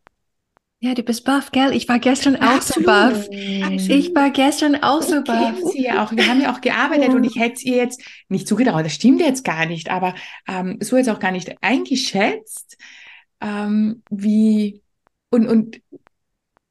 Ja, 0.80 0.95
du 0.95 1.02
bist 1.02 1.25
baff, 1.25 1.50
gell? 1.50 1.73
Ich 1.73 1.88
war 1.88 1.99
gestern 1.99 2.37
auch 2.37 2.62
so 2.62 2.80
baff. 2.83 3.28
Ich 3.30 4.14
war 4.14 4.30
gestern 4.30 4.76
auch 4.76 5.02
so 5.02 5.16
Ich 5.18 5.25
kenne 5.25 5.61
baff. 5.61 5.73
sie 5.73 5.83
ja 5.83 6.04
auch. 6.04 6.12
Wir 6.12 6.28
haben 6.28 6.40
ja 6.40 6.54
auch 6.54 6.61
gearbeitet 6.61 7.09
und 7.09 7.25
ich 7.25 7.35
hätte 7.35 7.54
es 7.54 7.64
ihr 7.64 7.76
jetzt 7.76 8.00
nicht 8.28 8.47
zugetraut. 8.47 8.85
Das 8.85 8.95
stimmt 8.95 9.21
jetzt 9.21 9.42
gar 9.42 9.66
nicht, 9.66 9.90
aber 9.90 10.14
ähm, 10.47 10.78
so 10.80 10.97
jetzt 10.97 11.09
auch 11.09 11.18
gar 11.18 11.33
nicht 11.33 11.52
eingeschätzt, 11.62 12.78
ähm, 13.40 14.02
wie 14.09 14.80
und 15.30 15.49
und 15.49 15.80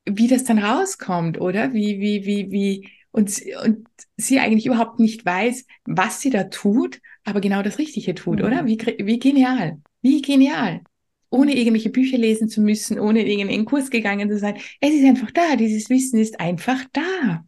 wie 0.09 0.27
das 0.27 0.43
dann 0.43 0.59
rauskommt, 0.59 1.39
oder? 1.39 1.73
Wie 1.73 1.99
wie 1.99 2.25
wie 2.25 2.51
wie 2.51 2.89
und 3.11 3.29
sie- 3.31 3.55
und 3.63 3.87
sie 4.17 4.39
eigentlich 4.39 4.65
überhaupt 4.65 4.99
nicht 4.99 5.25
weiß, 5.25 5.65
was 5.85 6.21
sie 6.21 6.29
da 6.29 6.45
tut, 6.45 7.01
aber 7.23 7.41
genau 7.41 7.61
das 7.63 7.77
Richtige 7.79 8.15
tut, 8.15 8.39
Mhm. 8.39 8.45
oder? 8.45 8.65
Wie 8.65 8.77
wie 8.99 9.19
genial, 9.19 9.81
wie 10.01 10.21
genial. 10.21 10.81
Ohne 11.29 11.55
irgendwelche 11.57 11.89
Bücher 11.89 12.17
lesen 12.17 12.47
zu 12.47 12.61
müssen, 12.61 12.99
ohne 12.99 13.21
in 13.21 13.27
irgendeinen 13.27 13.65
Kurs 13.65 13.89
gegangen 13.89 14.29
zu 14.29 14.37
sein. 14.39 14.57
Es 14.79 14.93
ist 14.93 15.03
einfach 15.05 15.31
da. 15.31 15.55
Dieses 15.57 15.89
Wissen 15.89 16.19
ist 16.19 16.39
einfach 16.39 16.85
da. 16.93 17.45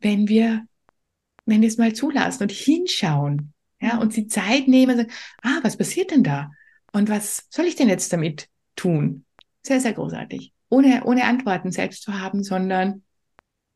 Wenn 0.00 0.26
wir, 0.28 0.66
wenn 1.46 1.60
wir 1.60 1.68
es 1.68 1.78
mal 1.78 1.92
zulassen 1.92 2.44
und 2.44 2.52
hinschauen, 2.52 3.52
ja, 3.80 3.98
und 3.98 4.16
die 4.16 4.26
Zeit 4.26 4.68
nehmen 4.68 4.92
und 4.92 4.96
sagen, 4.98 5.12
ah, 5.42 5.60
was 5.62 5.76
passiert 5.76 6.10
denn 6.10 6.24
da? 6.24 6.50
Und 6.92 7.08
was 7.08 7.46
soll 7.50 7.66
ich 7.66 7.76
denn 7.76 7.88
jetzt 7.88 8.12
damit 8.12 8.48
tun? 8.76 9.24
Sehr, 9.62 9.80
sehr 9.80 9.92
großartig. 9.92 10.52
Ohne, 10.70 11.02
ohne 11.04 11.24
Antworten 11.24 11.72
selbst 11.72 12.02
zu 12.02 12.18
haben, 12.18 12.42
sondern 12.42 13.02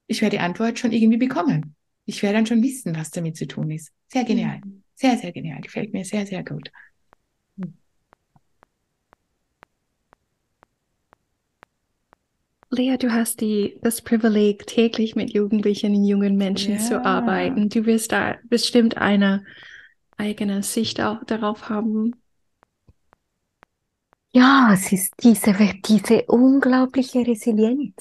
ich 0.06 0.22
werde 0.22 0.36
die 0.36 0.42
Antwort 0.42 0.78
schon 0.78 0.92
irgendwie 0.92 1.18
bekommen. 1.18 1.74
Ich 2.06 2.22
werde 2.22 2.36
dann 2.36 2.46
schon 2.46 2.62
wissen, 2.62 2.96
was 2.96 3.10
damit 3.10 3.36
zu 3.36 3.46
tun 3.46 3.70
ist. 3.70 3.92
Sehr 4.08 4.24
genial. 4.24 4.62
Sehr, 4.94 5.18
sehr 5.18 5.32
genial. 5.32 5.60
Gefällt 5.60 5.92
mir 5.92 6.04
sehr, 6.04 6.24
sehr 6.24 6.44
gut. 6.44 6.70
Lea, 12.70 12.96
du 12.96 13.12
hast 13.12 13.40
die, 13.40 13.78
das 13.82 14.02
Privileg, 14.02 14.66
täglich 14.66 15.14
mit 15.14 15.32
Jugendlichen 15.32 15.94
und 15.94 16.04
jungen 16.04 16.36
Menschen 16.36 16.78
zu 16.78 16.94
Ja. 16.94 17.02
arbeiten. 17.02 17.68
Du 17.68 17.86
wirst 17.86 18.12
da 18.12 18.36
bestimmt 18.44 18.96
eine 18.96 19.44
eigene 20.16 20.62
Sicht 20.62 21.00
auch 21.00 21.24
darauf 21.24 21.68
haben. 21.68 22.24
Ja, 24.35 24.71
es 24.75 24.93
ist 24.93 25.14
diese, 25.23 25.55
diese 25.87 26.25
unglaubliche 26.26 27.26
Resilienz, 27.26 27.95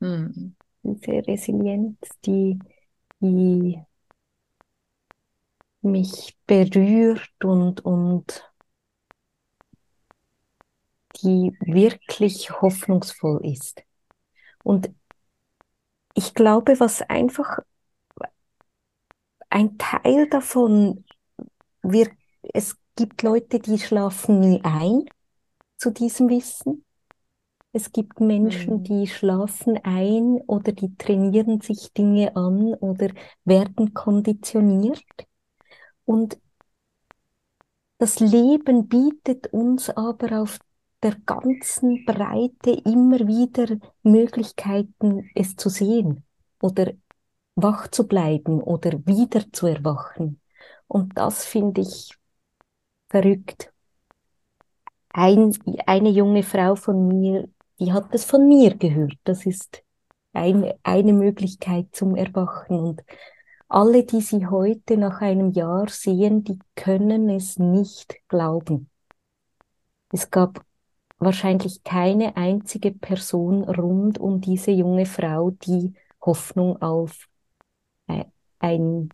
Hm. 0.00 0.54
diese 0.82 1.26
Resilienz, 1.26 1.98
die, 2.24 2.58
die 3.20 3.80
mich 5.82 6.36
berührt 6.46 7.44
und, 7.44 7.84
und 7.84 8.42
die 11.22 11.56
wirklich 11.60 12.50
hoffnungsvoll 12.60 13.46
ist. 13.46 13.82
Und 14.64 14.90
ich 16.14 16.32
glaube, 16.34 16.80
was 16.80 17.02
einfach 17.02 17.58
ein 19.50 19.78
Teil 19.78 20.28
davon, 20.28 21.04
wir, 21.82 22.10
es 22.54 22.76
gibt 22.96 23.22
Leute, 23.22 23.60
die 23.60 23.78
schlafen 23.78 24.40
nie 24.40 24.60
ein 24.64 25.04
zu 25.82 25.90
diesem 25.90 26.28
Wissen. 26.30 26.84
Es 27.72 27.92
gibt 27.92 28.20
Menschen, 28.20 28.78
Mhm. 28.78 28.84
die 28.84 29.06
schlafen 29.08 29.78
ein 29.84 30.40
oder 30.46 30.72
die 30.72 30.96
trainieren 30.96 31.60
sich 31.60 31.92
Dinge 31.92 32.36
an 32.36 32.74
oder 32.74 33.10
werden 33.44 33.94
konditioniert. 33.94 35.04
Und 36.04 36.38
das 37.98 38.20
Leben 38.20 38.88
bietet 38.88 39.46
uns 39.52 39.88
aber 39.90 40.42
auf 40.42 40.58
der 41.02 41.16
ganzen 41.26 42.04
Breite 42.04 42.70
immer 42.84 43.20
wieder 43.26 43.78
Möglichkeiten, 44.02 45.30
es 45.34 45.56
zu 45.56 45.68
sehen 45.68 46.24
oder 46.60 46.92
wach 47.56 47.88
zu 47.88 48.06
bleiben 48.08 48.62
oder 48.62 49.06
wieder 49.06 49.52
zu 49.52 49.66
erwachen. 49.68 50.40
Und 50.88 51.18
das 51.18 51.44
finde 51.46 51.82
ich 51.82 52.16
verrückt. 53.10 53.71
Ein, 55.12 55.56
eine 55.86 56.08
junge 56.08 56.42
Frau 56.42 56.74
von 56.74 57.08
mir, 57.08 57.48
die 57.78 57.92
hat 57.92 58.14
es 58.14 58.24
von 58.24 58.48
mir 58.48 58.76
gehört. 58.76 59.14
Das 59.24 59.46
ist 59.46 59.82
ein, 60.32 60.72
eine 60.82 61.12
Möglichkeit 61.12 61.88
zum 61.92 62.16
Erwachen. 62.16 62.78
Und 62.78 63.04
alle, 63.68 64.04
die 64.04 64.20
sie 64.20 64.46
heute 64.46 64.96
nach 64.96 65.20
einem 65.20 65.50
Jahr 65.50 65.88
sehen, 65.88 66.44
die 66.44 66.58
können 66.74 67.28
es 67.28 67.58
nicht 67.58 68.16
glauben. 68.28 68.88
Es 70.10 70.30
gab 70.30 70.64
wahrscheinlich 71.18 71.82
keine 71.84 72.36
einzige 72.36 72.90
Person 72.90 73.64
rund 73.64 74.18
um 74.18 74.40
diese 74.40 74.70
junge 74.70 75.06
Frau, 75.06 75.50
die 75.50 75.94
Hoffnung 76.20 76.80
auf 76.82 77.28
äh, 78.08 78.24
ein 78.58 79.08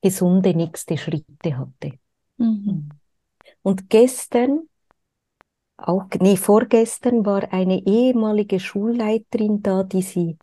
gesunde 0.00 0.54
nächste 0.54 0.98
Schritte 0.98 1.56
hatte. 1.56 1.92
Mhm. 2.38 2.88
Und 3.62 3.88
gestern, 3.88 4.68
auch, 5.88 6.04
nee, 6.20 6.36
vorgestern 6.36 7.24
war 7.26 7.52
eine 7.52 7.84
ehemalige 7.86 8.60
Schulleiterin 8.60 9.62
da, 9.62 9.82
die 9.82 10.02
sie, 10.02 10.38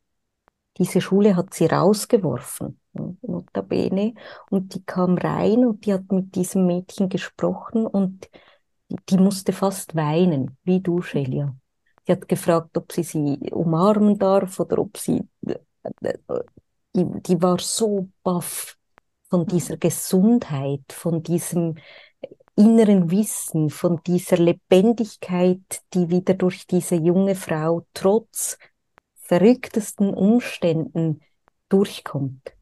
diese 0.78 1.02
Schule 1.02 1.36
hat 1.36 1.54
sie 1.54 1.66
rausgeworfen, 1.66 2.80
notabene, 3.22 4.14
und 4.50 4.74
die 4.76 4.84
kam 4.84 5.18
rein 5.18 5.66
und 5.66 5.86
die 5.86 5.94
hat 5.94 6.12
mit 6.12 6.36
diesem 6.36 6.66
Mädchen 6.66 7.10
gesprochen 7.10 7.86
und 7.86 8.30
die, 8.90 8.98
die 9.10 9.18
musste 9.18 9.54
fast 9.54 9.96
weinen, 9.96 10.58
wie 10.64 10.82
du, 10.82 11.02
Shelia. 11.02 11.56
Sie 12.06 12.12
hat 12.12 12.28
gefragt, 12.28 12.78
ob 12.78 12.92
sie 12.92 13.04
sie 13.04 13.38
umarmen 13.52 14.18
darf 14.18 14.60
oder 14.60 14.80
ob 14.80 14.98
sie, 14.98 15.28
die, 16.96 17.06
die 17.22 17.42
war 17.42 17.60
so 17.60 18.10
baff 18.24 18.78
von 19.30 19.46
dieser 19.46 19.78
Gesundheit, 19.78 20.82
von 20.92 21.22
diesem 21.22 21.76
inneren 22.60 23.10
Wissen, 23.10 23.70
von 23.70 24.02
dieser 24.06 24.38
Lebendigkeit, 24.38 25.82
die 25.94 26.10
wieder 26.10 26.34
durch 26.34 26.68
diese 26.68 26.96
junge 26.96 27.36
Frau 27.36 27.86
trotz 27.94 28.58
verrücktesten 29.16 30.14
Umständen 30.14 31.22
durchkommt. 31.70 32.54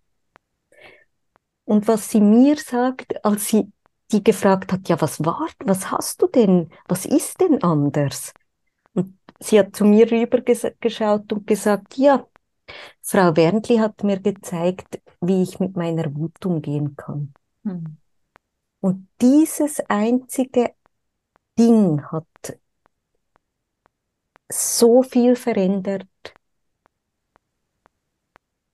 Und 1.66 1.88
was 1.88 2.12
sie 2.12 2.22
mir 2.22 2.58
sagt, 2.58 3.26
als 3.26 3.48
sie 3.48 3.72
die 4.12 4.24
gefragt 4.24 4.72
hat, 4.72 4.88
ja, 4.88 5.02
was 5.02 5.26
war, 5.26 5.48
was 5.66 5.92
hast 5.92 6.22
du 6.22 6.28
denn, 6.28 6.70
was 6.88 7.06
ist 7.06 7.42
denn 7.42 7.64
anders? 7.64 8.34
Und 8.94 9.18
sie 9.40 9.60
hat 9.60 9.76
zu 9.76 9.84
mir 9.84 10.10
rübergeschaut 10.10 11.34
und 11.34 11.48
gesagt, 11.48 11.98
ja, 11.98 12.26
Frau 13.02 13.36
Werntli 13.36 13.78
hat 13.78 14.04
mir 14.04 14.20
gezeigt, 14.20 15.02
wie 15.22 15.42
ich 15.42 15.60
mit 15.60 15.76
meiner 15.76 16.14
Wut 16.16 16.46
umgehen 16.46 16.96
kann. 16.96 17.34
Mhm. 17.64 17.98
Und 18.88 19.10
dieses 19.22 19.82
einzige 19.90 20.74
Ding 21.60 22.04
hat 22.12 22.60
so 24.52 25.04
viel 25.04 25.38
verändert, 25.38 26.06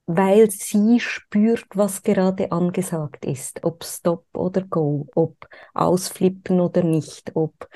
weil 0.06 0.50
sie 0.50 1.00
spürt, 1.00 1.66
was 1.74 2.02
gerade 2.02 2.52
angesagt 2.52 3.24
ist, 3.24 3.64
ob 3.64 3.84
Stop 3.84 4.26
oder 4.34 4.62
Go, 4.62 5.06
ob 5.14 5.48
ausflippen 5.72 6.60
oder 6.60 6.82
nicht, 6.82 7.32
ob 7.34 7.68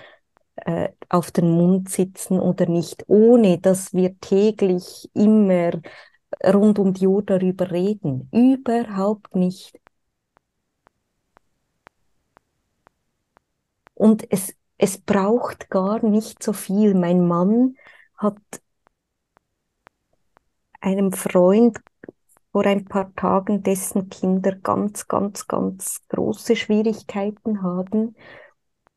äh, 0.56 0.90
auf 1.08 1.30
den 1.32 1.50
Mund 1.50 1.90
sitzen 1.90 2.40
oder 2.40 2.66
nicht, 2.66 3.04
ohne 3.08 3.58
dass 3.58 3.94
wir 3.94 4.18
täglich 4.20 5.10
immer 5.14 5.72
rund 6.44 6.78
um 6.78 6.94
die 6.94 7.06
Uhr 7.08 7.22
darüber 7.24 7.70
reden. 7.70 8.28
Überhaupt 8.32 9.36
nicht. 9.36 9.78
Und 13.98 14.30
es, 14.30 14.54
es 14.78 14.98
braucht 14.98 15.70
gar 15.70 16.04
nicht 16.06 16.40
so 16.40 16.52
viel. 16.52 16.94
Mein 16.94 17.26
Mann 17.26 17.76
hat 18.16 18.38
einem 20.80 21.12
Freund 21.12 21.80
vor 22.52 22.64
ein 22.64 22.84
paar 22.84 23.12
Tagen, 23.16 23.64
dessen 23.64 24.08
Kinder 24.08 24.52
ganz, 24.54 25.08
ganz, 25.08 25.48
ganz 25.48 26.00
große 26.08 26.54
Schwierigkeiten 26.54 27.62
haben, 27.62 28.14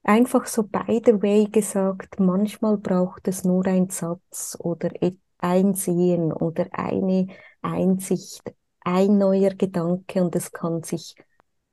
einfach 0.03 0.45
so 0.45 0.63
by 0.63 1.01
the 1.03 1.19
way 1.23 1.45
gesagt, 1.45 2.19
manchmal 2.19 2.77
braucht 2.77 3.27
es 3.27 3.43
nur 3.43 3.65
ein 3.65 3.89
Satz 3.89 4.55
oder 4.59 4.91
ein 5.39 5.73
Sehen 5.73 6.31
oder 6.31 6.67
eine 6.73 7.27
Einsicht, 7.63 8.53
ein 8.81 9.17
neuer 9.17 9.55
Gedanke 9.55 10.23
und 10.23 10.35
es 10.35 10.51
kann 10.51 10.83
sich 10.83 11.15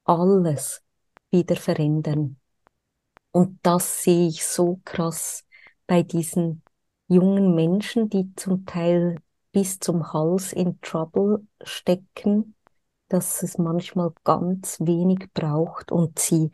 alles 0.05 0.83
wieder 1.31 1.57
verändern. 1.57 2.38
Und 3.33 3.59
das 3.63 4.03
sehe 4.03 4.29
ich 4.29 4.47
so 4.47 4.81
krass 4.85 5.45
bei 5.87 6.03
diesen 6.03 6.63
jungen 7.09 7.55
Menschen, 7.55 8.09
die 8.09 8.35
zum 8.37 8.67
Teil 8.67 9.17
bis 9.53 9.79
zum 9.81 10.13
Hals 10.13 10.53
in 10.53 10.81
Trouble 10.81 11.47
stecken, 11.63 12.55
dass 13.09 13.43
es 13.43 13.59
manchmal 13.59 14.13
ganz 14.25 14.81
wenig 14.81 15.33
braucht 15.33 15.91
und 15.93 16.19
sie 16.19 16.51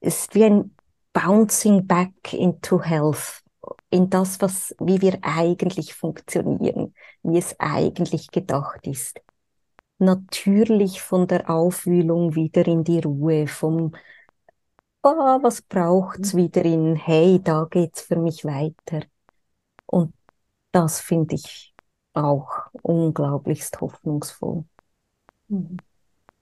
ist 0.00 0.34
wie 0.34 0.44
ein 0.44 0.74
Bouncing 1.12 1.86
back 1.86 2.32
into 2.32 2.82
health, 2.82 3.42
in 3.90 4.10
das, 4.10 4.40
was, 4.40 4.74
wie 4.80 5.00
wir 5.00 5.18
eigentlich 5.22 5.94
funktionieren, 5.94 6.94
wie 7.22 7.38
es 7.38 7.58
eigentlich 7.58 8.30
gedacht 8.30 8.86
ist. 8.86 9.20
Natürlich 9.98 11.02
von 11.02 11.26
der 11.26 11.50
Aufwühlung 11.50 12.34
wieder 12.34 12.66
in 12.66 12.84
die 12.84 13.00
Ruhe, 13.00 13.46
vom 13.46 13.92
oh, 15.02 15.42
was 15.42 15.62
braucht's 15.62 16.34
wieder 16.34 16.64
in, 16.64 16.96
hey, 16.96 17.40
da 17.42 17.66
geht's 17.70 18.02
für 18.02 18.16
mich 18.16 18.44
weiter. 18.44 19.06
Und 19.86 20.14
das 20.72 21.00
finde 21.00 21.34
ich 21.34 21.74
auch 22.12 22.48
unglaublichst 22.82 23.80
hoffnungsvoll. 23.80 24.64
Mhm. 25.48 25.78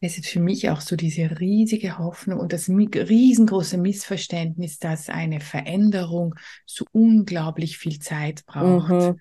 Es 0.01 0.17
ist 0.17 0.29
für 0.29 0.41
mich 0.41 0.71
auch 0.71 0.81
so 0.81 0.95
diese 0.95 1.41
riesige 1.41 1.99
Hoffnung 1.99 2.39
und 2.39 2.53
das 2.53 2.69
riesengroße 2.69 3.79
Missverständnis, 3.79 4.79
dass 4.79 5.09
eine 5.09 5.41
Veränderung 5.41 6.37
so 6.67 6.85
unglaublich 6.93 7.79
viel 7.79 7.99
Zeit 7.99 8.47
braucht. 8.47 8.91
Mhm. 8.91 9.21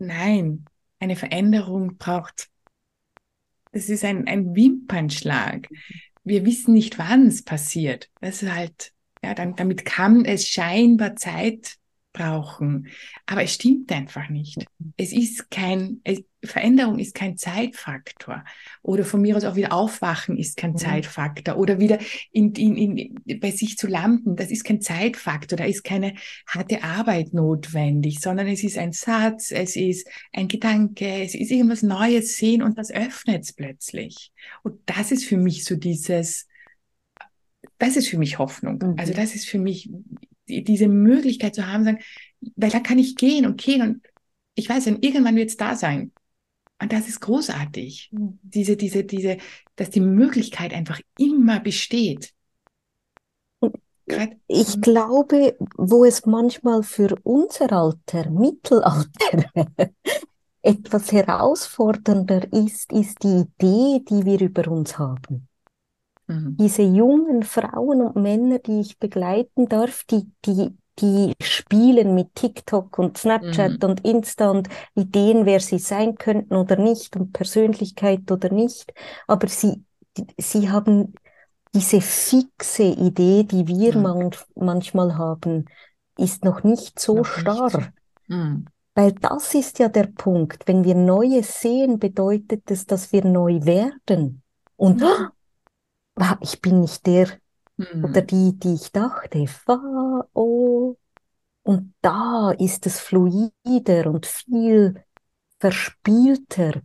Nein, 0.00 0.64
eine 0.98 1.14
Veränderung 1.14 1.96
braucht, 1.96 2.48
das 3.72 3.88
ist 3.88 4.04
ein, 4.04 4.26
ein 4.26 4.56
Wimpernschlag. 4.56 5.68
Wir 6.28 6.44
wissen 6.44 6.74
nicht, 6.74 6.98
wann 6.98 7.26
es 7.28 7.42
passiert. 7.42 8.10
Das 8.20 8.42
ist 8.42 8.52
halt, 8.52 8.92
ja, 9.24 9.34
dann, 9.34 9.56
damit 9.56 9.84
kann 9.86 10.24
es 10.26 10.46
scheinbar 10.46 11.16
Zeit 11.16 11.77
brauchen. 12.18 12.88
Aber 13.26 13.42
es 13.42 13.54
stimmt 13.54 13.92
einfach 13.92 14.28
nicht. 14.28 14.66
Es 14.96 15.12
ist 15.12 15.50
kein, 15.50 16.00
es, 16.04 16.22
Veränderung 16.42 16.98
ist 16.98 17.14
kein 17.14 17.36
Zeitfaktor. 17.36 18.44
Oder 18.82 19.04
von 19.04 19.20
mir 19.20 19.36
aus 19.36 19.44
auch 19.44 19.56
wieder 19.56 19.72
aufwachen 19.72 20.36
ist 20.36 20.56
kein 20.56 20.72
mhm. 20.72 20.78
Zeitfaktor. 20.78 21.56
Oder 21.56 21.80
wieder 21.80 21.98
in, 22.32 22.52
in, 22.52 22.76
in, 22.76 23.40
bei 23.40 23.50
sich 23.50 23.76
zu 23.76 23.86
landen, 23.86 24.36
das 24.36 24.50
ist 24.50 24.64
kein 24.64 24.80
Zeitfaktor. 24.80 25.56
Da 25.56 25.64
ist 25.64 25.84
keine 25.84 26.14
harte 26.46 26.82
Arbeit 26.82 27.34
notwendig, 27.34 28.20
sondern 28.20 28.46
es 28.48 28.62
ist 28.62 28.78
ein 28.78 28.92
Satz, 28.92 29.50
es 29.50 29.76
ist 29.76 30.08
ein 30.32 30.48
Gedanke, 30.48 31.22
es 31.22 31.34
ist 31.34 31.50
irgendwas 31.50 31.82
Neues 31.82 32.36
sehen 32.36 32.62
und 32.62 32.78
das 32.78 32.90
öffnet 32.90 33.44
es 33.44 33.52
plötzlich. 33.52 34.32
Und 34.62 34.80
das 34.86 35.12
ist 35.12 35.24
für 35.24 35.36
mich 35.36 35.64
so 35.64 35.76
dieses, 35.76 36.46
das 37.78 37.96
ist 37.96 38.08
für 38.08 38.18
mich 38.18 38.38
Hoffnung. 38.38 38.78
Mhm. 38.78 38.94
Also 38.98 39.12
das 39.12 39.34
ist 39.34 39.48
für 39.48 39.58
mich 39.58 39.90
diese 40.48 40.88
Möglichkeit 40.88 41.54
zu 41.54 41.66
haben, 41.66 41.84
sagen, 41.84 41.98
weil 42.56 42.70
da 42.70 42.80
kann 42.80 42.98
ich 42.98 43.16
gehen 43.16 43.46
und 43.46 43.60
gehen 43.60 43.82
und 43.82 44.06
ich 44.54 44.68
weiß, 44.68 44.84
dann 44.84 45.00
irgendwann 45.00 45.36
wird 45.36 45.50
es 45.50 45.56
da 45.56 45.76
sein. 45.76 46.12
Und 46.80 46.92
das 46.92 47.08
ist 47.08 47.20
großartig. 47.20 48.10
Mhm. 48.12 48.38
Diese, 48.42 48.76
diese, 48.76 49.04
diese, 49.04 49.38
dass 49.76 49.90
die 49.90 50.00
Möglichkeit 50.00 50.72
einfach 50.72 51.00
immer 51.18 51.60
besteht. 51.60 52.32
Grad, 54.08 54.30
ich 54.46 54.76
mhm. 54.76 54.80
glaube, 54.80 55.56
wo 55.76 56.04
es 56.04 56.24
manchmal 56.24 56.82
für 56.82 57.14
unser 57.24 57.72
Alter, 57.72 58.30
Mittelalter, 58.30 59.52
etwas 60.62 61.12
herausfordernder 61.12 62.52
ist, 62.52 62.92
ist 62.92 63.22
die 63.22 63.44
Idee, 63.44 64.04
die 64.08 64.24
wir 64.24 64.40
über 64.40 64.68
uns 64.68 64.98
haben. 64.98 65.47
Mhm. 66.28 66.56
Diese 66.58 66.82
jungen 66.82 67.42
Frauen 67.42 68.02
und 68.02 68.16
Männer, 68.16 68.58
die 68.58 68.80
ich 68.80 68.98
begleiten 68.98 69.66
darf, 69.68 70.04
die, 70.04 70.30
die, 70.44 70.76
die 71.00 71.32
spielen 71.42 72.14
mit 72.14 72.34
TikTok 72.34 72.98
und 72.98 73.16
Snapchat 73.16 73.82
mhm. 73.82 73.88
und 73.88 74.04
Insta 74.04 74.50
und 74.50 74.68
Ideen, 74.94 75.46
wer 75.46 75.60
sie 75.60 75.78
sein 75.78 76.16
könnten 76.16 76.54
oder 76.54 76.76
nicht 76.76 77.16
und 77.16 77.32
Persönlichkeit 77.32 78.30
oder 78.30 78.52
nicht. 78.52 78.92
Aber 79.26 79.48
sie, 79.48 79.82
sie 80.36 80.70
haben 80.70 81.14
diese 81.74 82.00
fixe 82.00 82.84
Idee, 82.84 83.44
die 83.44 83.66
wir 83.66 83.96
mhm. 83.96 84.02
man, 84.02 84.30
manchmal 84.54 85.16
haben, 85.16 85.64
ist 86.18 86.44
noch 86.44 86.62
nicht 86.62 86.98
so 86.98 87.16
noch 87.16 87.24
starr. 87.24 87.78
Nicht. 87.78 87.92
Mhm. 88.28 88.66
Weil 88.94 89.12
das 89.12 89.54
ist 89.54 89.78
ja 89.78 89.88
der 89.88 90.08
Punkt. 90.08 90.66
Wenn 90.66 90.84
wir 90.84 90.96
Neues 90.96 91.60
sehen, 91.60 91.98
bedeutet 91.98 92.70
es, 92.70 92.84
dass 92.84 93.12
wir 93.12 93.24
neu 93.24 93.60
werden. 93.62 94.42
Und 94.76 95.00
mhm 95.00 95.28
ich 96.40 96.60
bin 96.60 96.80
nicht 96.80 97.06
der 97.06 97.28
mhm. 97.76 98.04
oder 98.04 98.22
die, 98.22 98.58
die 98.58 98.74
ich 98.74 98.92
dachte. 98.92 99.46
Oh. 100.34 100.96
Und 101.62 101.94
da 102.00 102.52
ist 102.52 102.86
es 102.86 103.00
fluider 103.00 104.06
und 104.06 104.26
viel 104.26 105.04
verspielter 105.58 106.82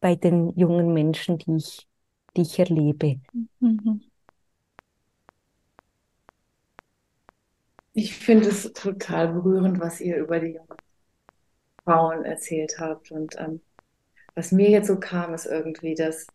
bei 0.00 0.14
den 0.16 0.50
jungen 0.58 0.92
Menschen, 0.92 1.38
die 1.38 1.56
ich, 1.56 1.86
die 2.36 2.42
ich 2.42 2.58
erlebe. 2.58 3.20
Mhm. 3.60 4.02
Ich 7.92 8.16
finde 8.16 8.48
es 8.48 8.72
total 8.72 9.32
berührend, 9.32 9.80
was 9.80 10.00
ihr 10.00 10.16
über 10.16 10.40
die 10.40 10.54
jungen 10.54 10.76
Frauen 11.84 12.24
erzählt 12.24 12.76
habt. 12.78 13.10
Und 13.10 13.36
ähm, 13.38 13.60
was 14.34 14.52
mir 14.52 14.70
jetzt 14.70 14.86
so 14.86 14.98
kam, 14.98 15.34
ist 15.34 15.46
irgendwie, 15.46 15.94
dass, 15.94 16.26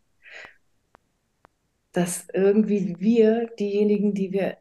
dass 1.96 2.28
irgendwie 2.34 2.96
wir, 2.98 3.46
diejenigen, 3.58 4.12
die 4.12 4.30
wir 4.30 4.58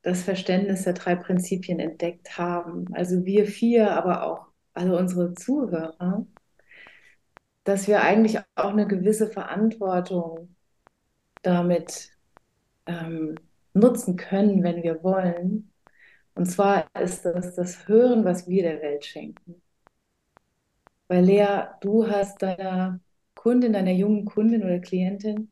das 0.00 0.22
Verständnis 0.22 0.84
der 0.84 0.94
drei 0.94 1.16
Prinzipien 1.16 1.80
entdeckt 1.80 2.38
haben, 2.38 2.86
also 2.94 3.26
wir 3.26 3.46
vier, 3.46 3.92
aber 3.92 4.22
auch 4.24 4.46
alle 4.72 4.96
unsere 4.96 5.34
Zuhörer, 5.34 6.26
dass 7.64 7.88
wir 7.88 8.00
eigentlich 8.00 8.38
auch 8.54 8.70
eine 8.70 8.86
gewisse 8.86 9.28
Verantwortung 9.28 10.56
damit 11.42 12.10
ähm, 12.86 13.34
nutzen 13.74 14.16
können, 14.16 14.62
wenn 14.62 14.82
wir 14.82 15.02
wollen. 15.02 15.70
Und 16.34 16.46
zwar 16.46 16.86
ist 16.98 17.26
das 17.26 17.54
das 17.54 17.86
Hören, 17.86 18.24
was 18.24 18.48
wir 18.48 18.62
der 18.62 18.80
Welt 18.80 19.04
schenken. 19.04 19.60
Weil 21.08 21.24
Lea, 21.26 21.64
du 21.82 22.08
hast 22.08 22.40
deiner 22.40 23.00
Kundin, 23.34 23.74
deiner 23.74 23.92
jungen 23.92 24.24
Kundin 24.24 24.62
oder 24.64 24.78
Klientin 24.78 25.50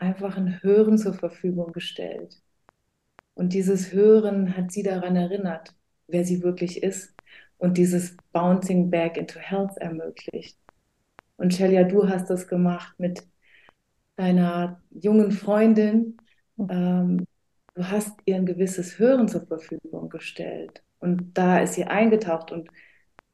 einfach 0.00 0.36
ein 0.36 0.62
Hören 0.62 0.98
zur 0.98 1.14
Verfügung 1.14 1.72
gestellt. 1.72 2.40
Und 3.34 3.52
dieses 3.52 3.92
Hören 3.92 4.56
hat 4.56 4.72
sie 4.72 4.82
daran 4.82 5.16
erinnert, 5.16 5.74
wer 6.08 6.24
sie 6.24 6.42
wirklich 6.42 6.82
ist 6.82 7.14
und 7.58 7.78
dieses 7.78 8.16
Bouncing 8.32 8.90
Back 8.90 9.16
into 9.16 9.38
Health 9.38 9.76
ermöglicht. 9.76 10.58
Und 11.36 11.54
Shelia, 11.54 11.84
du 11.84 12.08
hast 12.08 12.28
das 12.28 12.48
gemacht 12.48 12.94
mit 12.98 13.26
deiner 14.16 14.82
jungen 14.90 15.32
Freundin. 15.32 16.18
Ähm, 16.58 17.26
du 17.74 17.90
hast 17.90 18.18
ihr 18.26 18.36
ein 18.36 18.46
gewisses 18.46 18.98
Hören 18.98 19.28
zur 19.28 19.46
Verfügung 19.46 20.10
gestellt. 20.10 20.82
Und 20.98 21.32
da 21.38 21.60
ist 21.60 21.74
sie 21.74 21.84
eingetaucht. 21.84 22.52
Und 22.52 22.68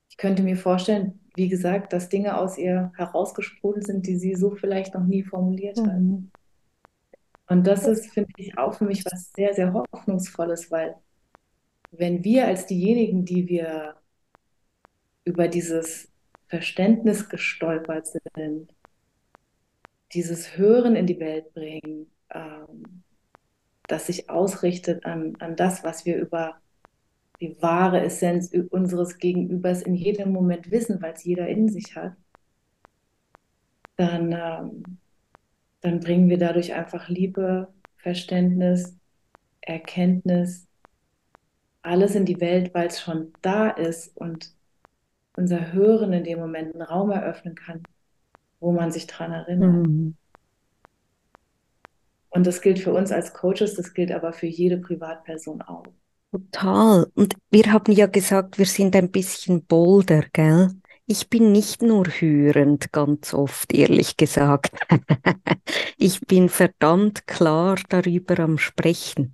ich 0.09 0.17
könnte 0.17 0.43
mir 0.43 0.57
vorstellen, 0.57 1.21
wie 1.35 1.49
gesagt, 1.49 1.93
dass 1.93 2.09
Dinge 2.09 2.39
aus 2.39 2.59
ihr 2.59 2.93
herausgesprudelt 2.97 3.87
sind, 3.87 4.07
die 4.07 4.17
sie 4.17 4.35
so 4.35 4.55
vielleicht 4.55 4.95
noch 4.95 5.05
nie 5.05 5.23
formuliert 5.25 5.79
hat. 5.85 6.05
Und 7.49 7.67
das 7.67 7.87
ist, 7.87 8.13
finde 8.13 8.33
ich, 8.39 8.59
auch 8.59 8.75
für 8.75 8.85
mich 8.85 9.05
was 9.05 9.33
sehr, 9.33 9.55
sehr 9.55 9.73
Hoffnungsvolles, 9.73 10.71
weil 10.71 10.97
wenn 11.93 12.25
wir 12.25 12.47
als 12.47 12.67
diejenigen, 12.67 13.25
die 13.25 13.49
wir 13.49 13.95
über 15.25 15.49
dieses 15.49 16.09
Verständnis 16.49 17.29
gestolpert 17.29 18.09
sind, 18.35 18.73
dieses 20.13 20.57
Hören 20.57 20.97
in 20.97 21.07
die 21.07 21.21
Welt 21.21 21.53
bringen, 21.55 22.11
ähm, 22.31 23.03
das 23.89 24.07
sich 24.07 24.31
ausrichtet 24.31 25.05
an, 25.05 25.37
an 25.39 25.57
das, 25.57 25.85
was 25.85 26.05
wir 26.05 26.17
über 26.17 26.57
die 27.41 27.61
wahre 27.61 28.01
Essenz 28.01 28.53
unseres 28.71 29.19
Gegenübers 29.19 29.83
in 29.83 29.95
jedem 29.95 30.33
Moment 30.33 30.71
wissen, 30.71 31.01
weil 31.03 31.13
es 31.13 31.25
jeder 31.25 31.49
in 31.49 31.69
sich 31.69 31.95
hat, 31.95 32.15
dann, 33.97 34.33
ähm, 34.33 34.99
dann 35.87 36.01
bringen 36.01 36.29
wir 36.29 36.37
dadurch 36.37 36.75
einfach 36.75 37.09
Liebe, 37.09 37.69
Verständnis, 37.99 38.97
Erkenntnis, 39.61 40.67
alles 41.83 42.17
in 42.17 42.25
die 42.25 42.41
Welt, 42.41 42.75
weil 42.75 42.89
es 42.89 43.01
schon 43.01 43.33
da 43.41 43.69
ist 43.69 44.17
und 44.17 44.53
unser 45.37 45.73
Hören 45.73 46.13
in 46.13 46.25
dem 46.25 46.41
Moment 46.41 46.75
einen 46.75 46.83
Raum 46.83 47.13
eröffnen 47.13 47.55
kann, 47.55 47.85
wo 48.59 48.73
man 48.73 48.91
sich 48.91 49.07
dran 49.07 49.31
erinnert. 49.31 49.87
Mhm. 49.87 50.17
Und 52.31 52.47
das 52.49 52.63
gilt 52.63 52.81
für 52.81 52.93
uns 52.93 53.13
als 53.13 53.33
Coaches, 53.33 53.75
das 53.77 53.95
gilt 53.95 54.11
aber 54.11 54.33
für 54.33 54.49
jede 54.49 54.79
Privatperson 54.79 55.63
auch. 55.63 55.85
Total. 56.33 57.07
Und 57.15 57.37
wir 57.51 57.73
haben 57.73 57.93
ja 57.93 58.09
gesagt, 58.09 58.59
wir 58.59 58.67
sind 58.67 58.97
ein 58.97 59.13
bisschen 59.13 59.65
bolder, 59.65 60.25
gell? 60.33 60.71
Ich 61.09 61.29
bin 61.29 61.53
nicht 61.53 61.83
nur 61.83 62.07
hörend, 62.07 62.93
ganz 62.93 63.33
oft, 63.33 63.73
ehrlich 63.73 64.17
gesagt. 64.17 64.73
ich 65.99 66.21
bin 66.21 66.49
verdammt 66.49 67.29
klar 67.29 67.77
darüber 67.89 68.41
am 68.41 68.59
Sprechen. 68.59 69.33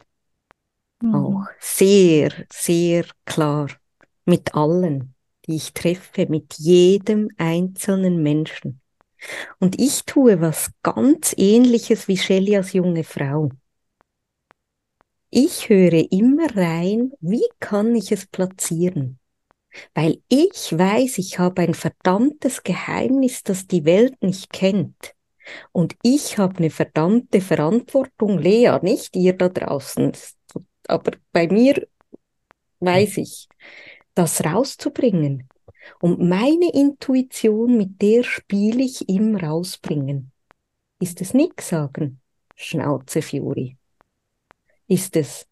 Mhm. 1.01 1.15
Auch 1.15 1.47
sehr, 1.59 2.31
sehr 2.53 3.07
klar. 3.25 3.69
Mit 4.27 4.55
allen, 4.55 5.15
die 5.47 5.57
ich 5.57 5.73
treffe, 5.73 6.27
mit 6.29 6.55
jedem 6.59 7.31
einzelnen 7.39 8.23
Menschen. 8.23 8.81
Und 9.59 9.81
ich 9.81 10.05
tue 10.05 10.43
was 10.43 10.73
ganz 10.83 11.35
ähnliches 11.39 12.07
wie 12.07 12.19
Shelley 12.19 12.57
als 12.57 12.75
junge 12.75 13.03
Frau. 13.03 13.51
Ich 15.31 15.71
höre 15.71 16.13
immer 16.13 16.55
rein, 16.55 17.13
wie 17.21 17.47
kann 17.61 17.95
ich 17.95 18.13
es 18.13 18.27
platzieren? 18.27 19.19
Weil 19.95 20.23
ich 20.29 20.77
weiß, 20.77 21.19
ich 21.19 21.39
habe 21.39 21.63
ein 21.63 21.75
verdammtes 21.75 22.63
Geheimnis, 22.63 23.43
das 23.43 23.67
die 23.67 23.85
Welt 23.85 24.23
nicht 24.23 24.53
kennt. 24.53 25.15
Und 25.73 25.97
ich 26.03 26.39
habe 26.39 26.59
eine 26.59 26.71
verdammte 26.71 27.41
Verantwortung, 27.41 28.39
Lea, 28.39 28.79
nicht 28.83 29.17
ihr 29.17 29.33
da 29.33 29.49
draußen. 29.49 30.13
Aber 30.89 31.13
bei 31.33 31.49
mir 31.49 31.87
weiß 32.81 33.19
ich, 33.19 33.49
das 34.15 34.45
rauszubringen. 34.45 35.49
Und 36.01 36.21
meine 36.21 36.71
Intuition, 36.73 37.77
mit 37.77 38.01
der 38.03 38.23
spiele 38.23 38.85
ich 38.85 39.09
im 39.09 39.37
Rausbringen. 39.37 40.31
Ist 41.01 41.21
es 41.21 41.35
nix 41.35 41.71
sagen? 41.71 42.21
Schnauze 42.55 43.23
Fiori 43.23 43.77
ist 44.93 45.17
es 45.17 45.47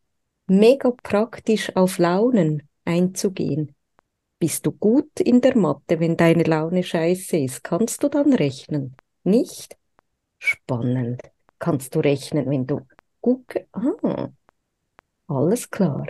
mega 0.46 0.90
praktisch 1.02 1.74
auf 1.74 1.98
Launen 1.98 2.68
einzugehen. 2.84 3.74
Bist 4.40 4.66
du 4.66 4.72
gut 4.72 5.20
in 5.20 5.40
der 5.40 5.56
Mathe, 5.56 6.00
wenn 6.00 6.16
deine 6.16 6.42
Laune 6.44 6.82
scheiße 6.82 7.36
ist? 7.38 7.62
Kannst 7.62 8.02
du 8.02 8.08
dann 8.08 8.32
rechnen? 8.32 8.96
Nicht? 9.22 9.76
Spannend. 10.38 11.22
Kannst 11.58 11.94
du 11.94 12.00
rechnen, 12.00 12.50
wenn 12.50 12.66
du 12.66 12.86
gucke? 13.20 13.68
Ah, 13.72 14.30
alles 15.28 15.70
klar. 15.70 16.06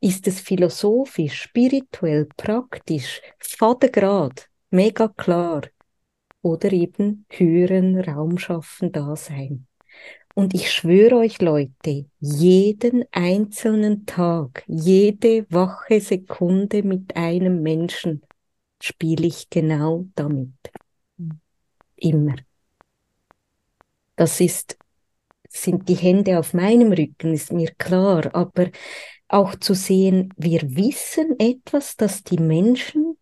Ist 0.00 0.28
es 0.28 0.40
philosophisch, 0.40 1.42
spirituell, 1.42 2.28
praktisch, 2.36 3.22
fadegrad, 3.38 4.48
mega 4.70 5.08
klar? 5.08 5.62
Oder 6.42 6.72
eben 6.72 7.26
höheren 7.30 8.00
Raum 8.00 8.38
schaffen, 8.38 8.92
da 8.92 9.16
sein? 9.16 9.66
Und 10.34 10.54
ich 10.54 10.72
schwöre 10.72 11.16
euch, 11.16 11.40
Leute, 11.40 12.06
jeden 12.20 13.04
einzelnen 13.12 14.06
Tag, 14.06 14.64
jede 14.66 15.46
wache 15.50 16.00
Sekunde 16.00 16.82
mit 16.82 17.16
einem 17.16 17.62
Menschen 17.62 18.22
spiele 18.82 19.26
ich 19.26 19.50
genau 19.50 20.06
damit. 20.14 20.54
Immer. 21.96 22.36
Das 24.16 24.40
ist, 24.40 24.78
sind 25.48 25.88
die 25.88 25.96
Hände 25.96 26.38
auf 26.38 26.54
meinem 26.54 26.92
Rücken, 26.92 27.32
ist 27.32 27.52
mir 27.52 27.70
klar, 27.78 28.34
aber 28.34 28.70
auch 29.28 29.54
zu 29.56 29.74
sehen, 29.74 30.32
wir 30.36 30.60
wissen 30.76 31.38
etwas, 31.38 31.96
das 31.96 32.22
die 32.22 32.38
Menschen 32.38 33.16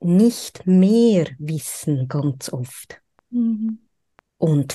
nicht 0.00 0.66
mehr 0.66 1.26
wissen 1.38 2.08
ganz 2.08 2.52
oft. 2.52 3.00
Mhm. 3.30 3.80
Und 4.38 4.74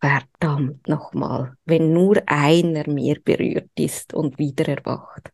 verdammt 0.00 0.88
nochmal, 0.88 1.56
wenn 1.66 1.92
nur 1.92 2.22
einer 2.26 2.88
mehr 2.88 3.18
berührt 3.22 3.70
ist 3.78 4.14
und 4.14 4.38
wieder 4.38 4.68
erwacht. 4.68 5.30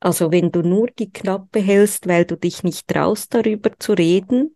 Also 0.00 0.30
wenn 0.30 0.52
du 0.52 0.62
nur 0.62 0.86
die 0.88 1.10
Klappe 1.10 1.58
hältst, 1.60 2.06
weil 2.06 2.24
du 2.26 2.36
dich 2.36 2.62
nicht 2.62 2.86
traust, 2.88 3.34
darüber 3.34 3.70
zu 3.78 3.94
reden, 3.94 4.54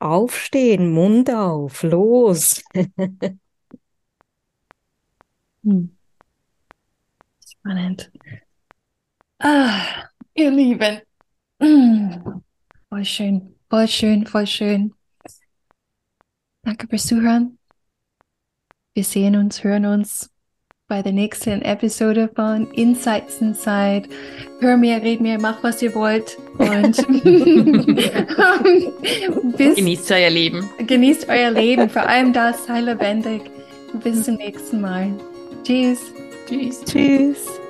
aufstehen, 0.00 0.92
Mund 0.92 1.30
auf, 1.30 1.82
los. 1.82 2.62
hm. 5.64 5.84
Spannend. 7.44 8.10
Ah, 9.40 10.08
ihr 10.34 10.50
Lieben. 10.50 11.00
Hm. 11.60 12.42
Voll 12.90 13.04
schön. 13.06 13.56
Voll 13.72 13.88
schön, 13.88 14.26
voll 14.26 14.46
schön. 14.46 14.92
Danke 16.62 16.86
fürs 16.88 17.06
Zuhören. 17.06 17.58
Wir 18.92 19.02
sehen 19.02 19.34
uns, 19.34 19.64
hören 19.64 19.86
uns 19.86 20.28
bei 20.88 21.00
der 21.00 21.12
nächsten 21.12 21.62
Episode 21.62 22.30
von 22.36 22.70
Insights 22.72 23.40
Inside. 23.40 24.10
Hör 24.60 24.76
mir, 24.76 24.96
red 24.96 25.22
mir, 25.22 25.38
mach 25.38 25.62
was 25.62 25.80
ihr 25.80 25.94
wollt. 25.94 26.36
Und 26.58 26.98
bis, 29.56 29.76
genießt 29.76 30.12
euer 30.12 30.28
Leben. 30.28 30.68
Genießt 30.86 31.30
euer 31.30 31.50
Leben, 31.50 31.88
vor 31.88 32.06
allem 32.06 32.34
das, 32.34 32.66
sei 32.66 32.82
lebendig. 32.82 33.40
Bis 34.04 34.24
zum 34.24 34.34
nächsten 34.34 34.82
Mal. 34.82 35.18
Tschüss. 35.64 36.12
Tschüss. 36.46 36.84
Tschüss. 36.84 37.61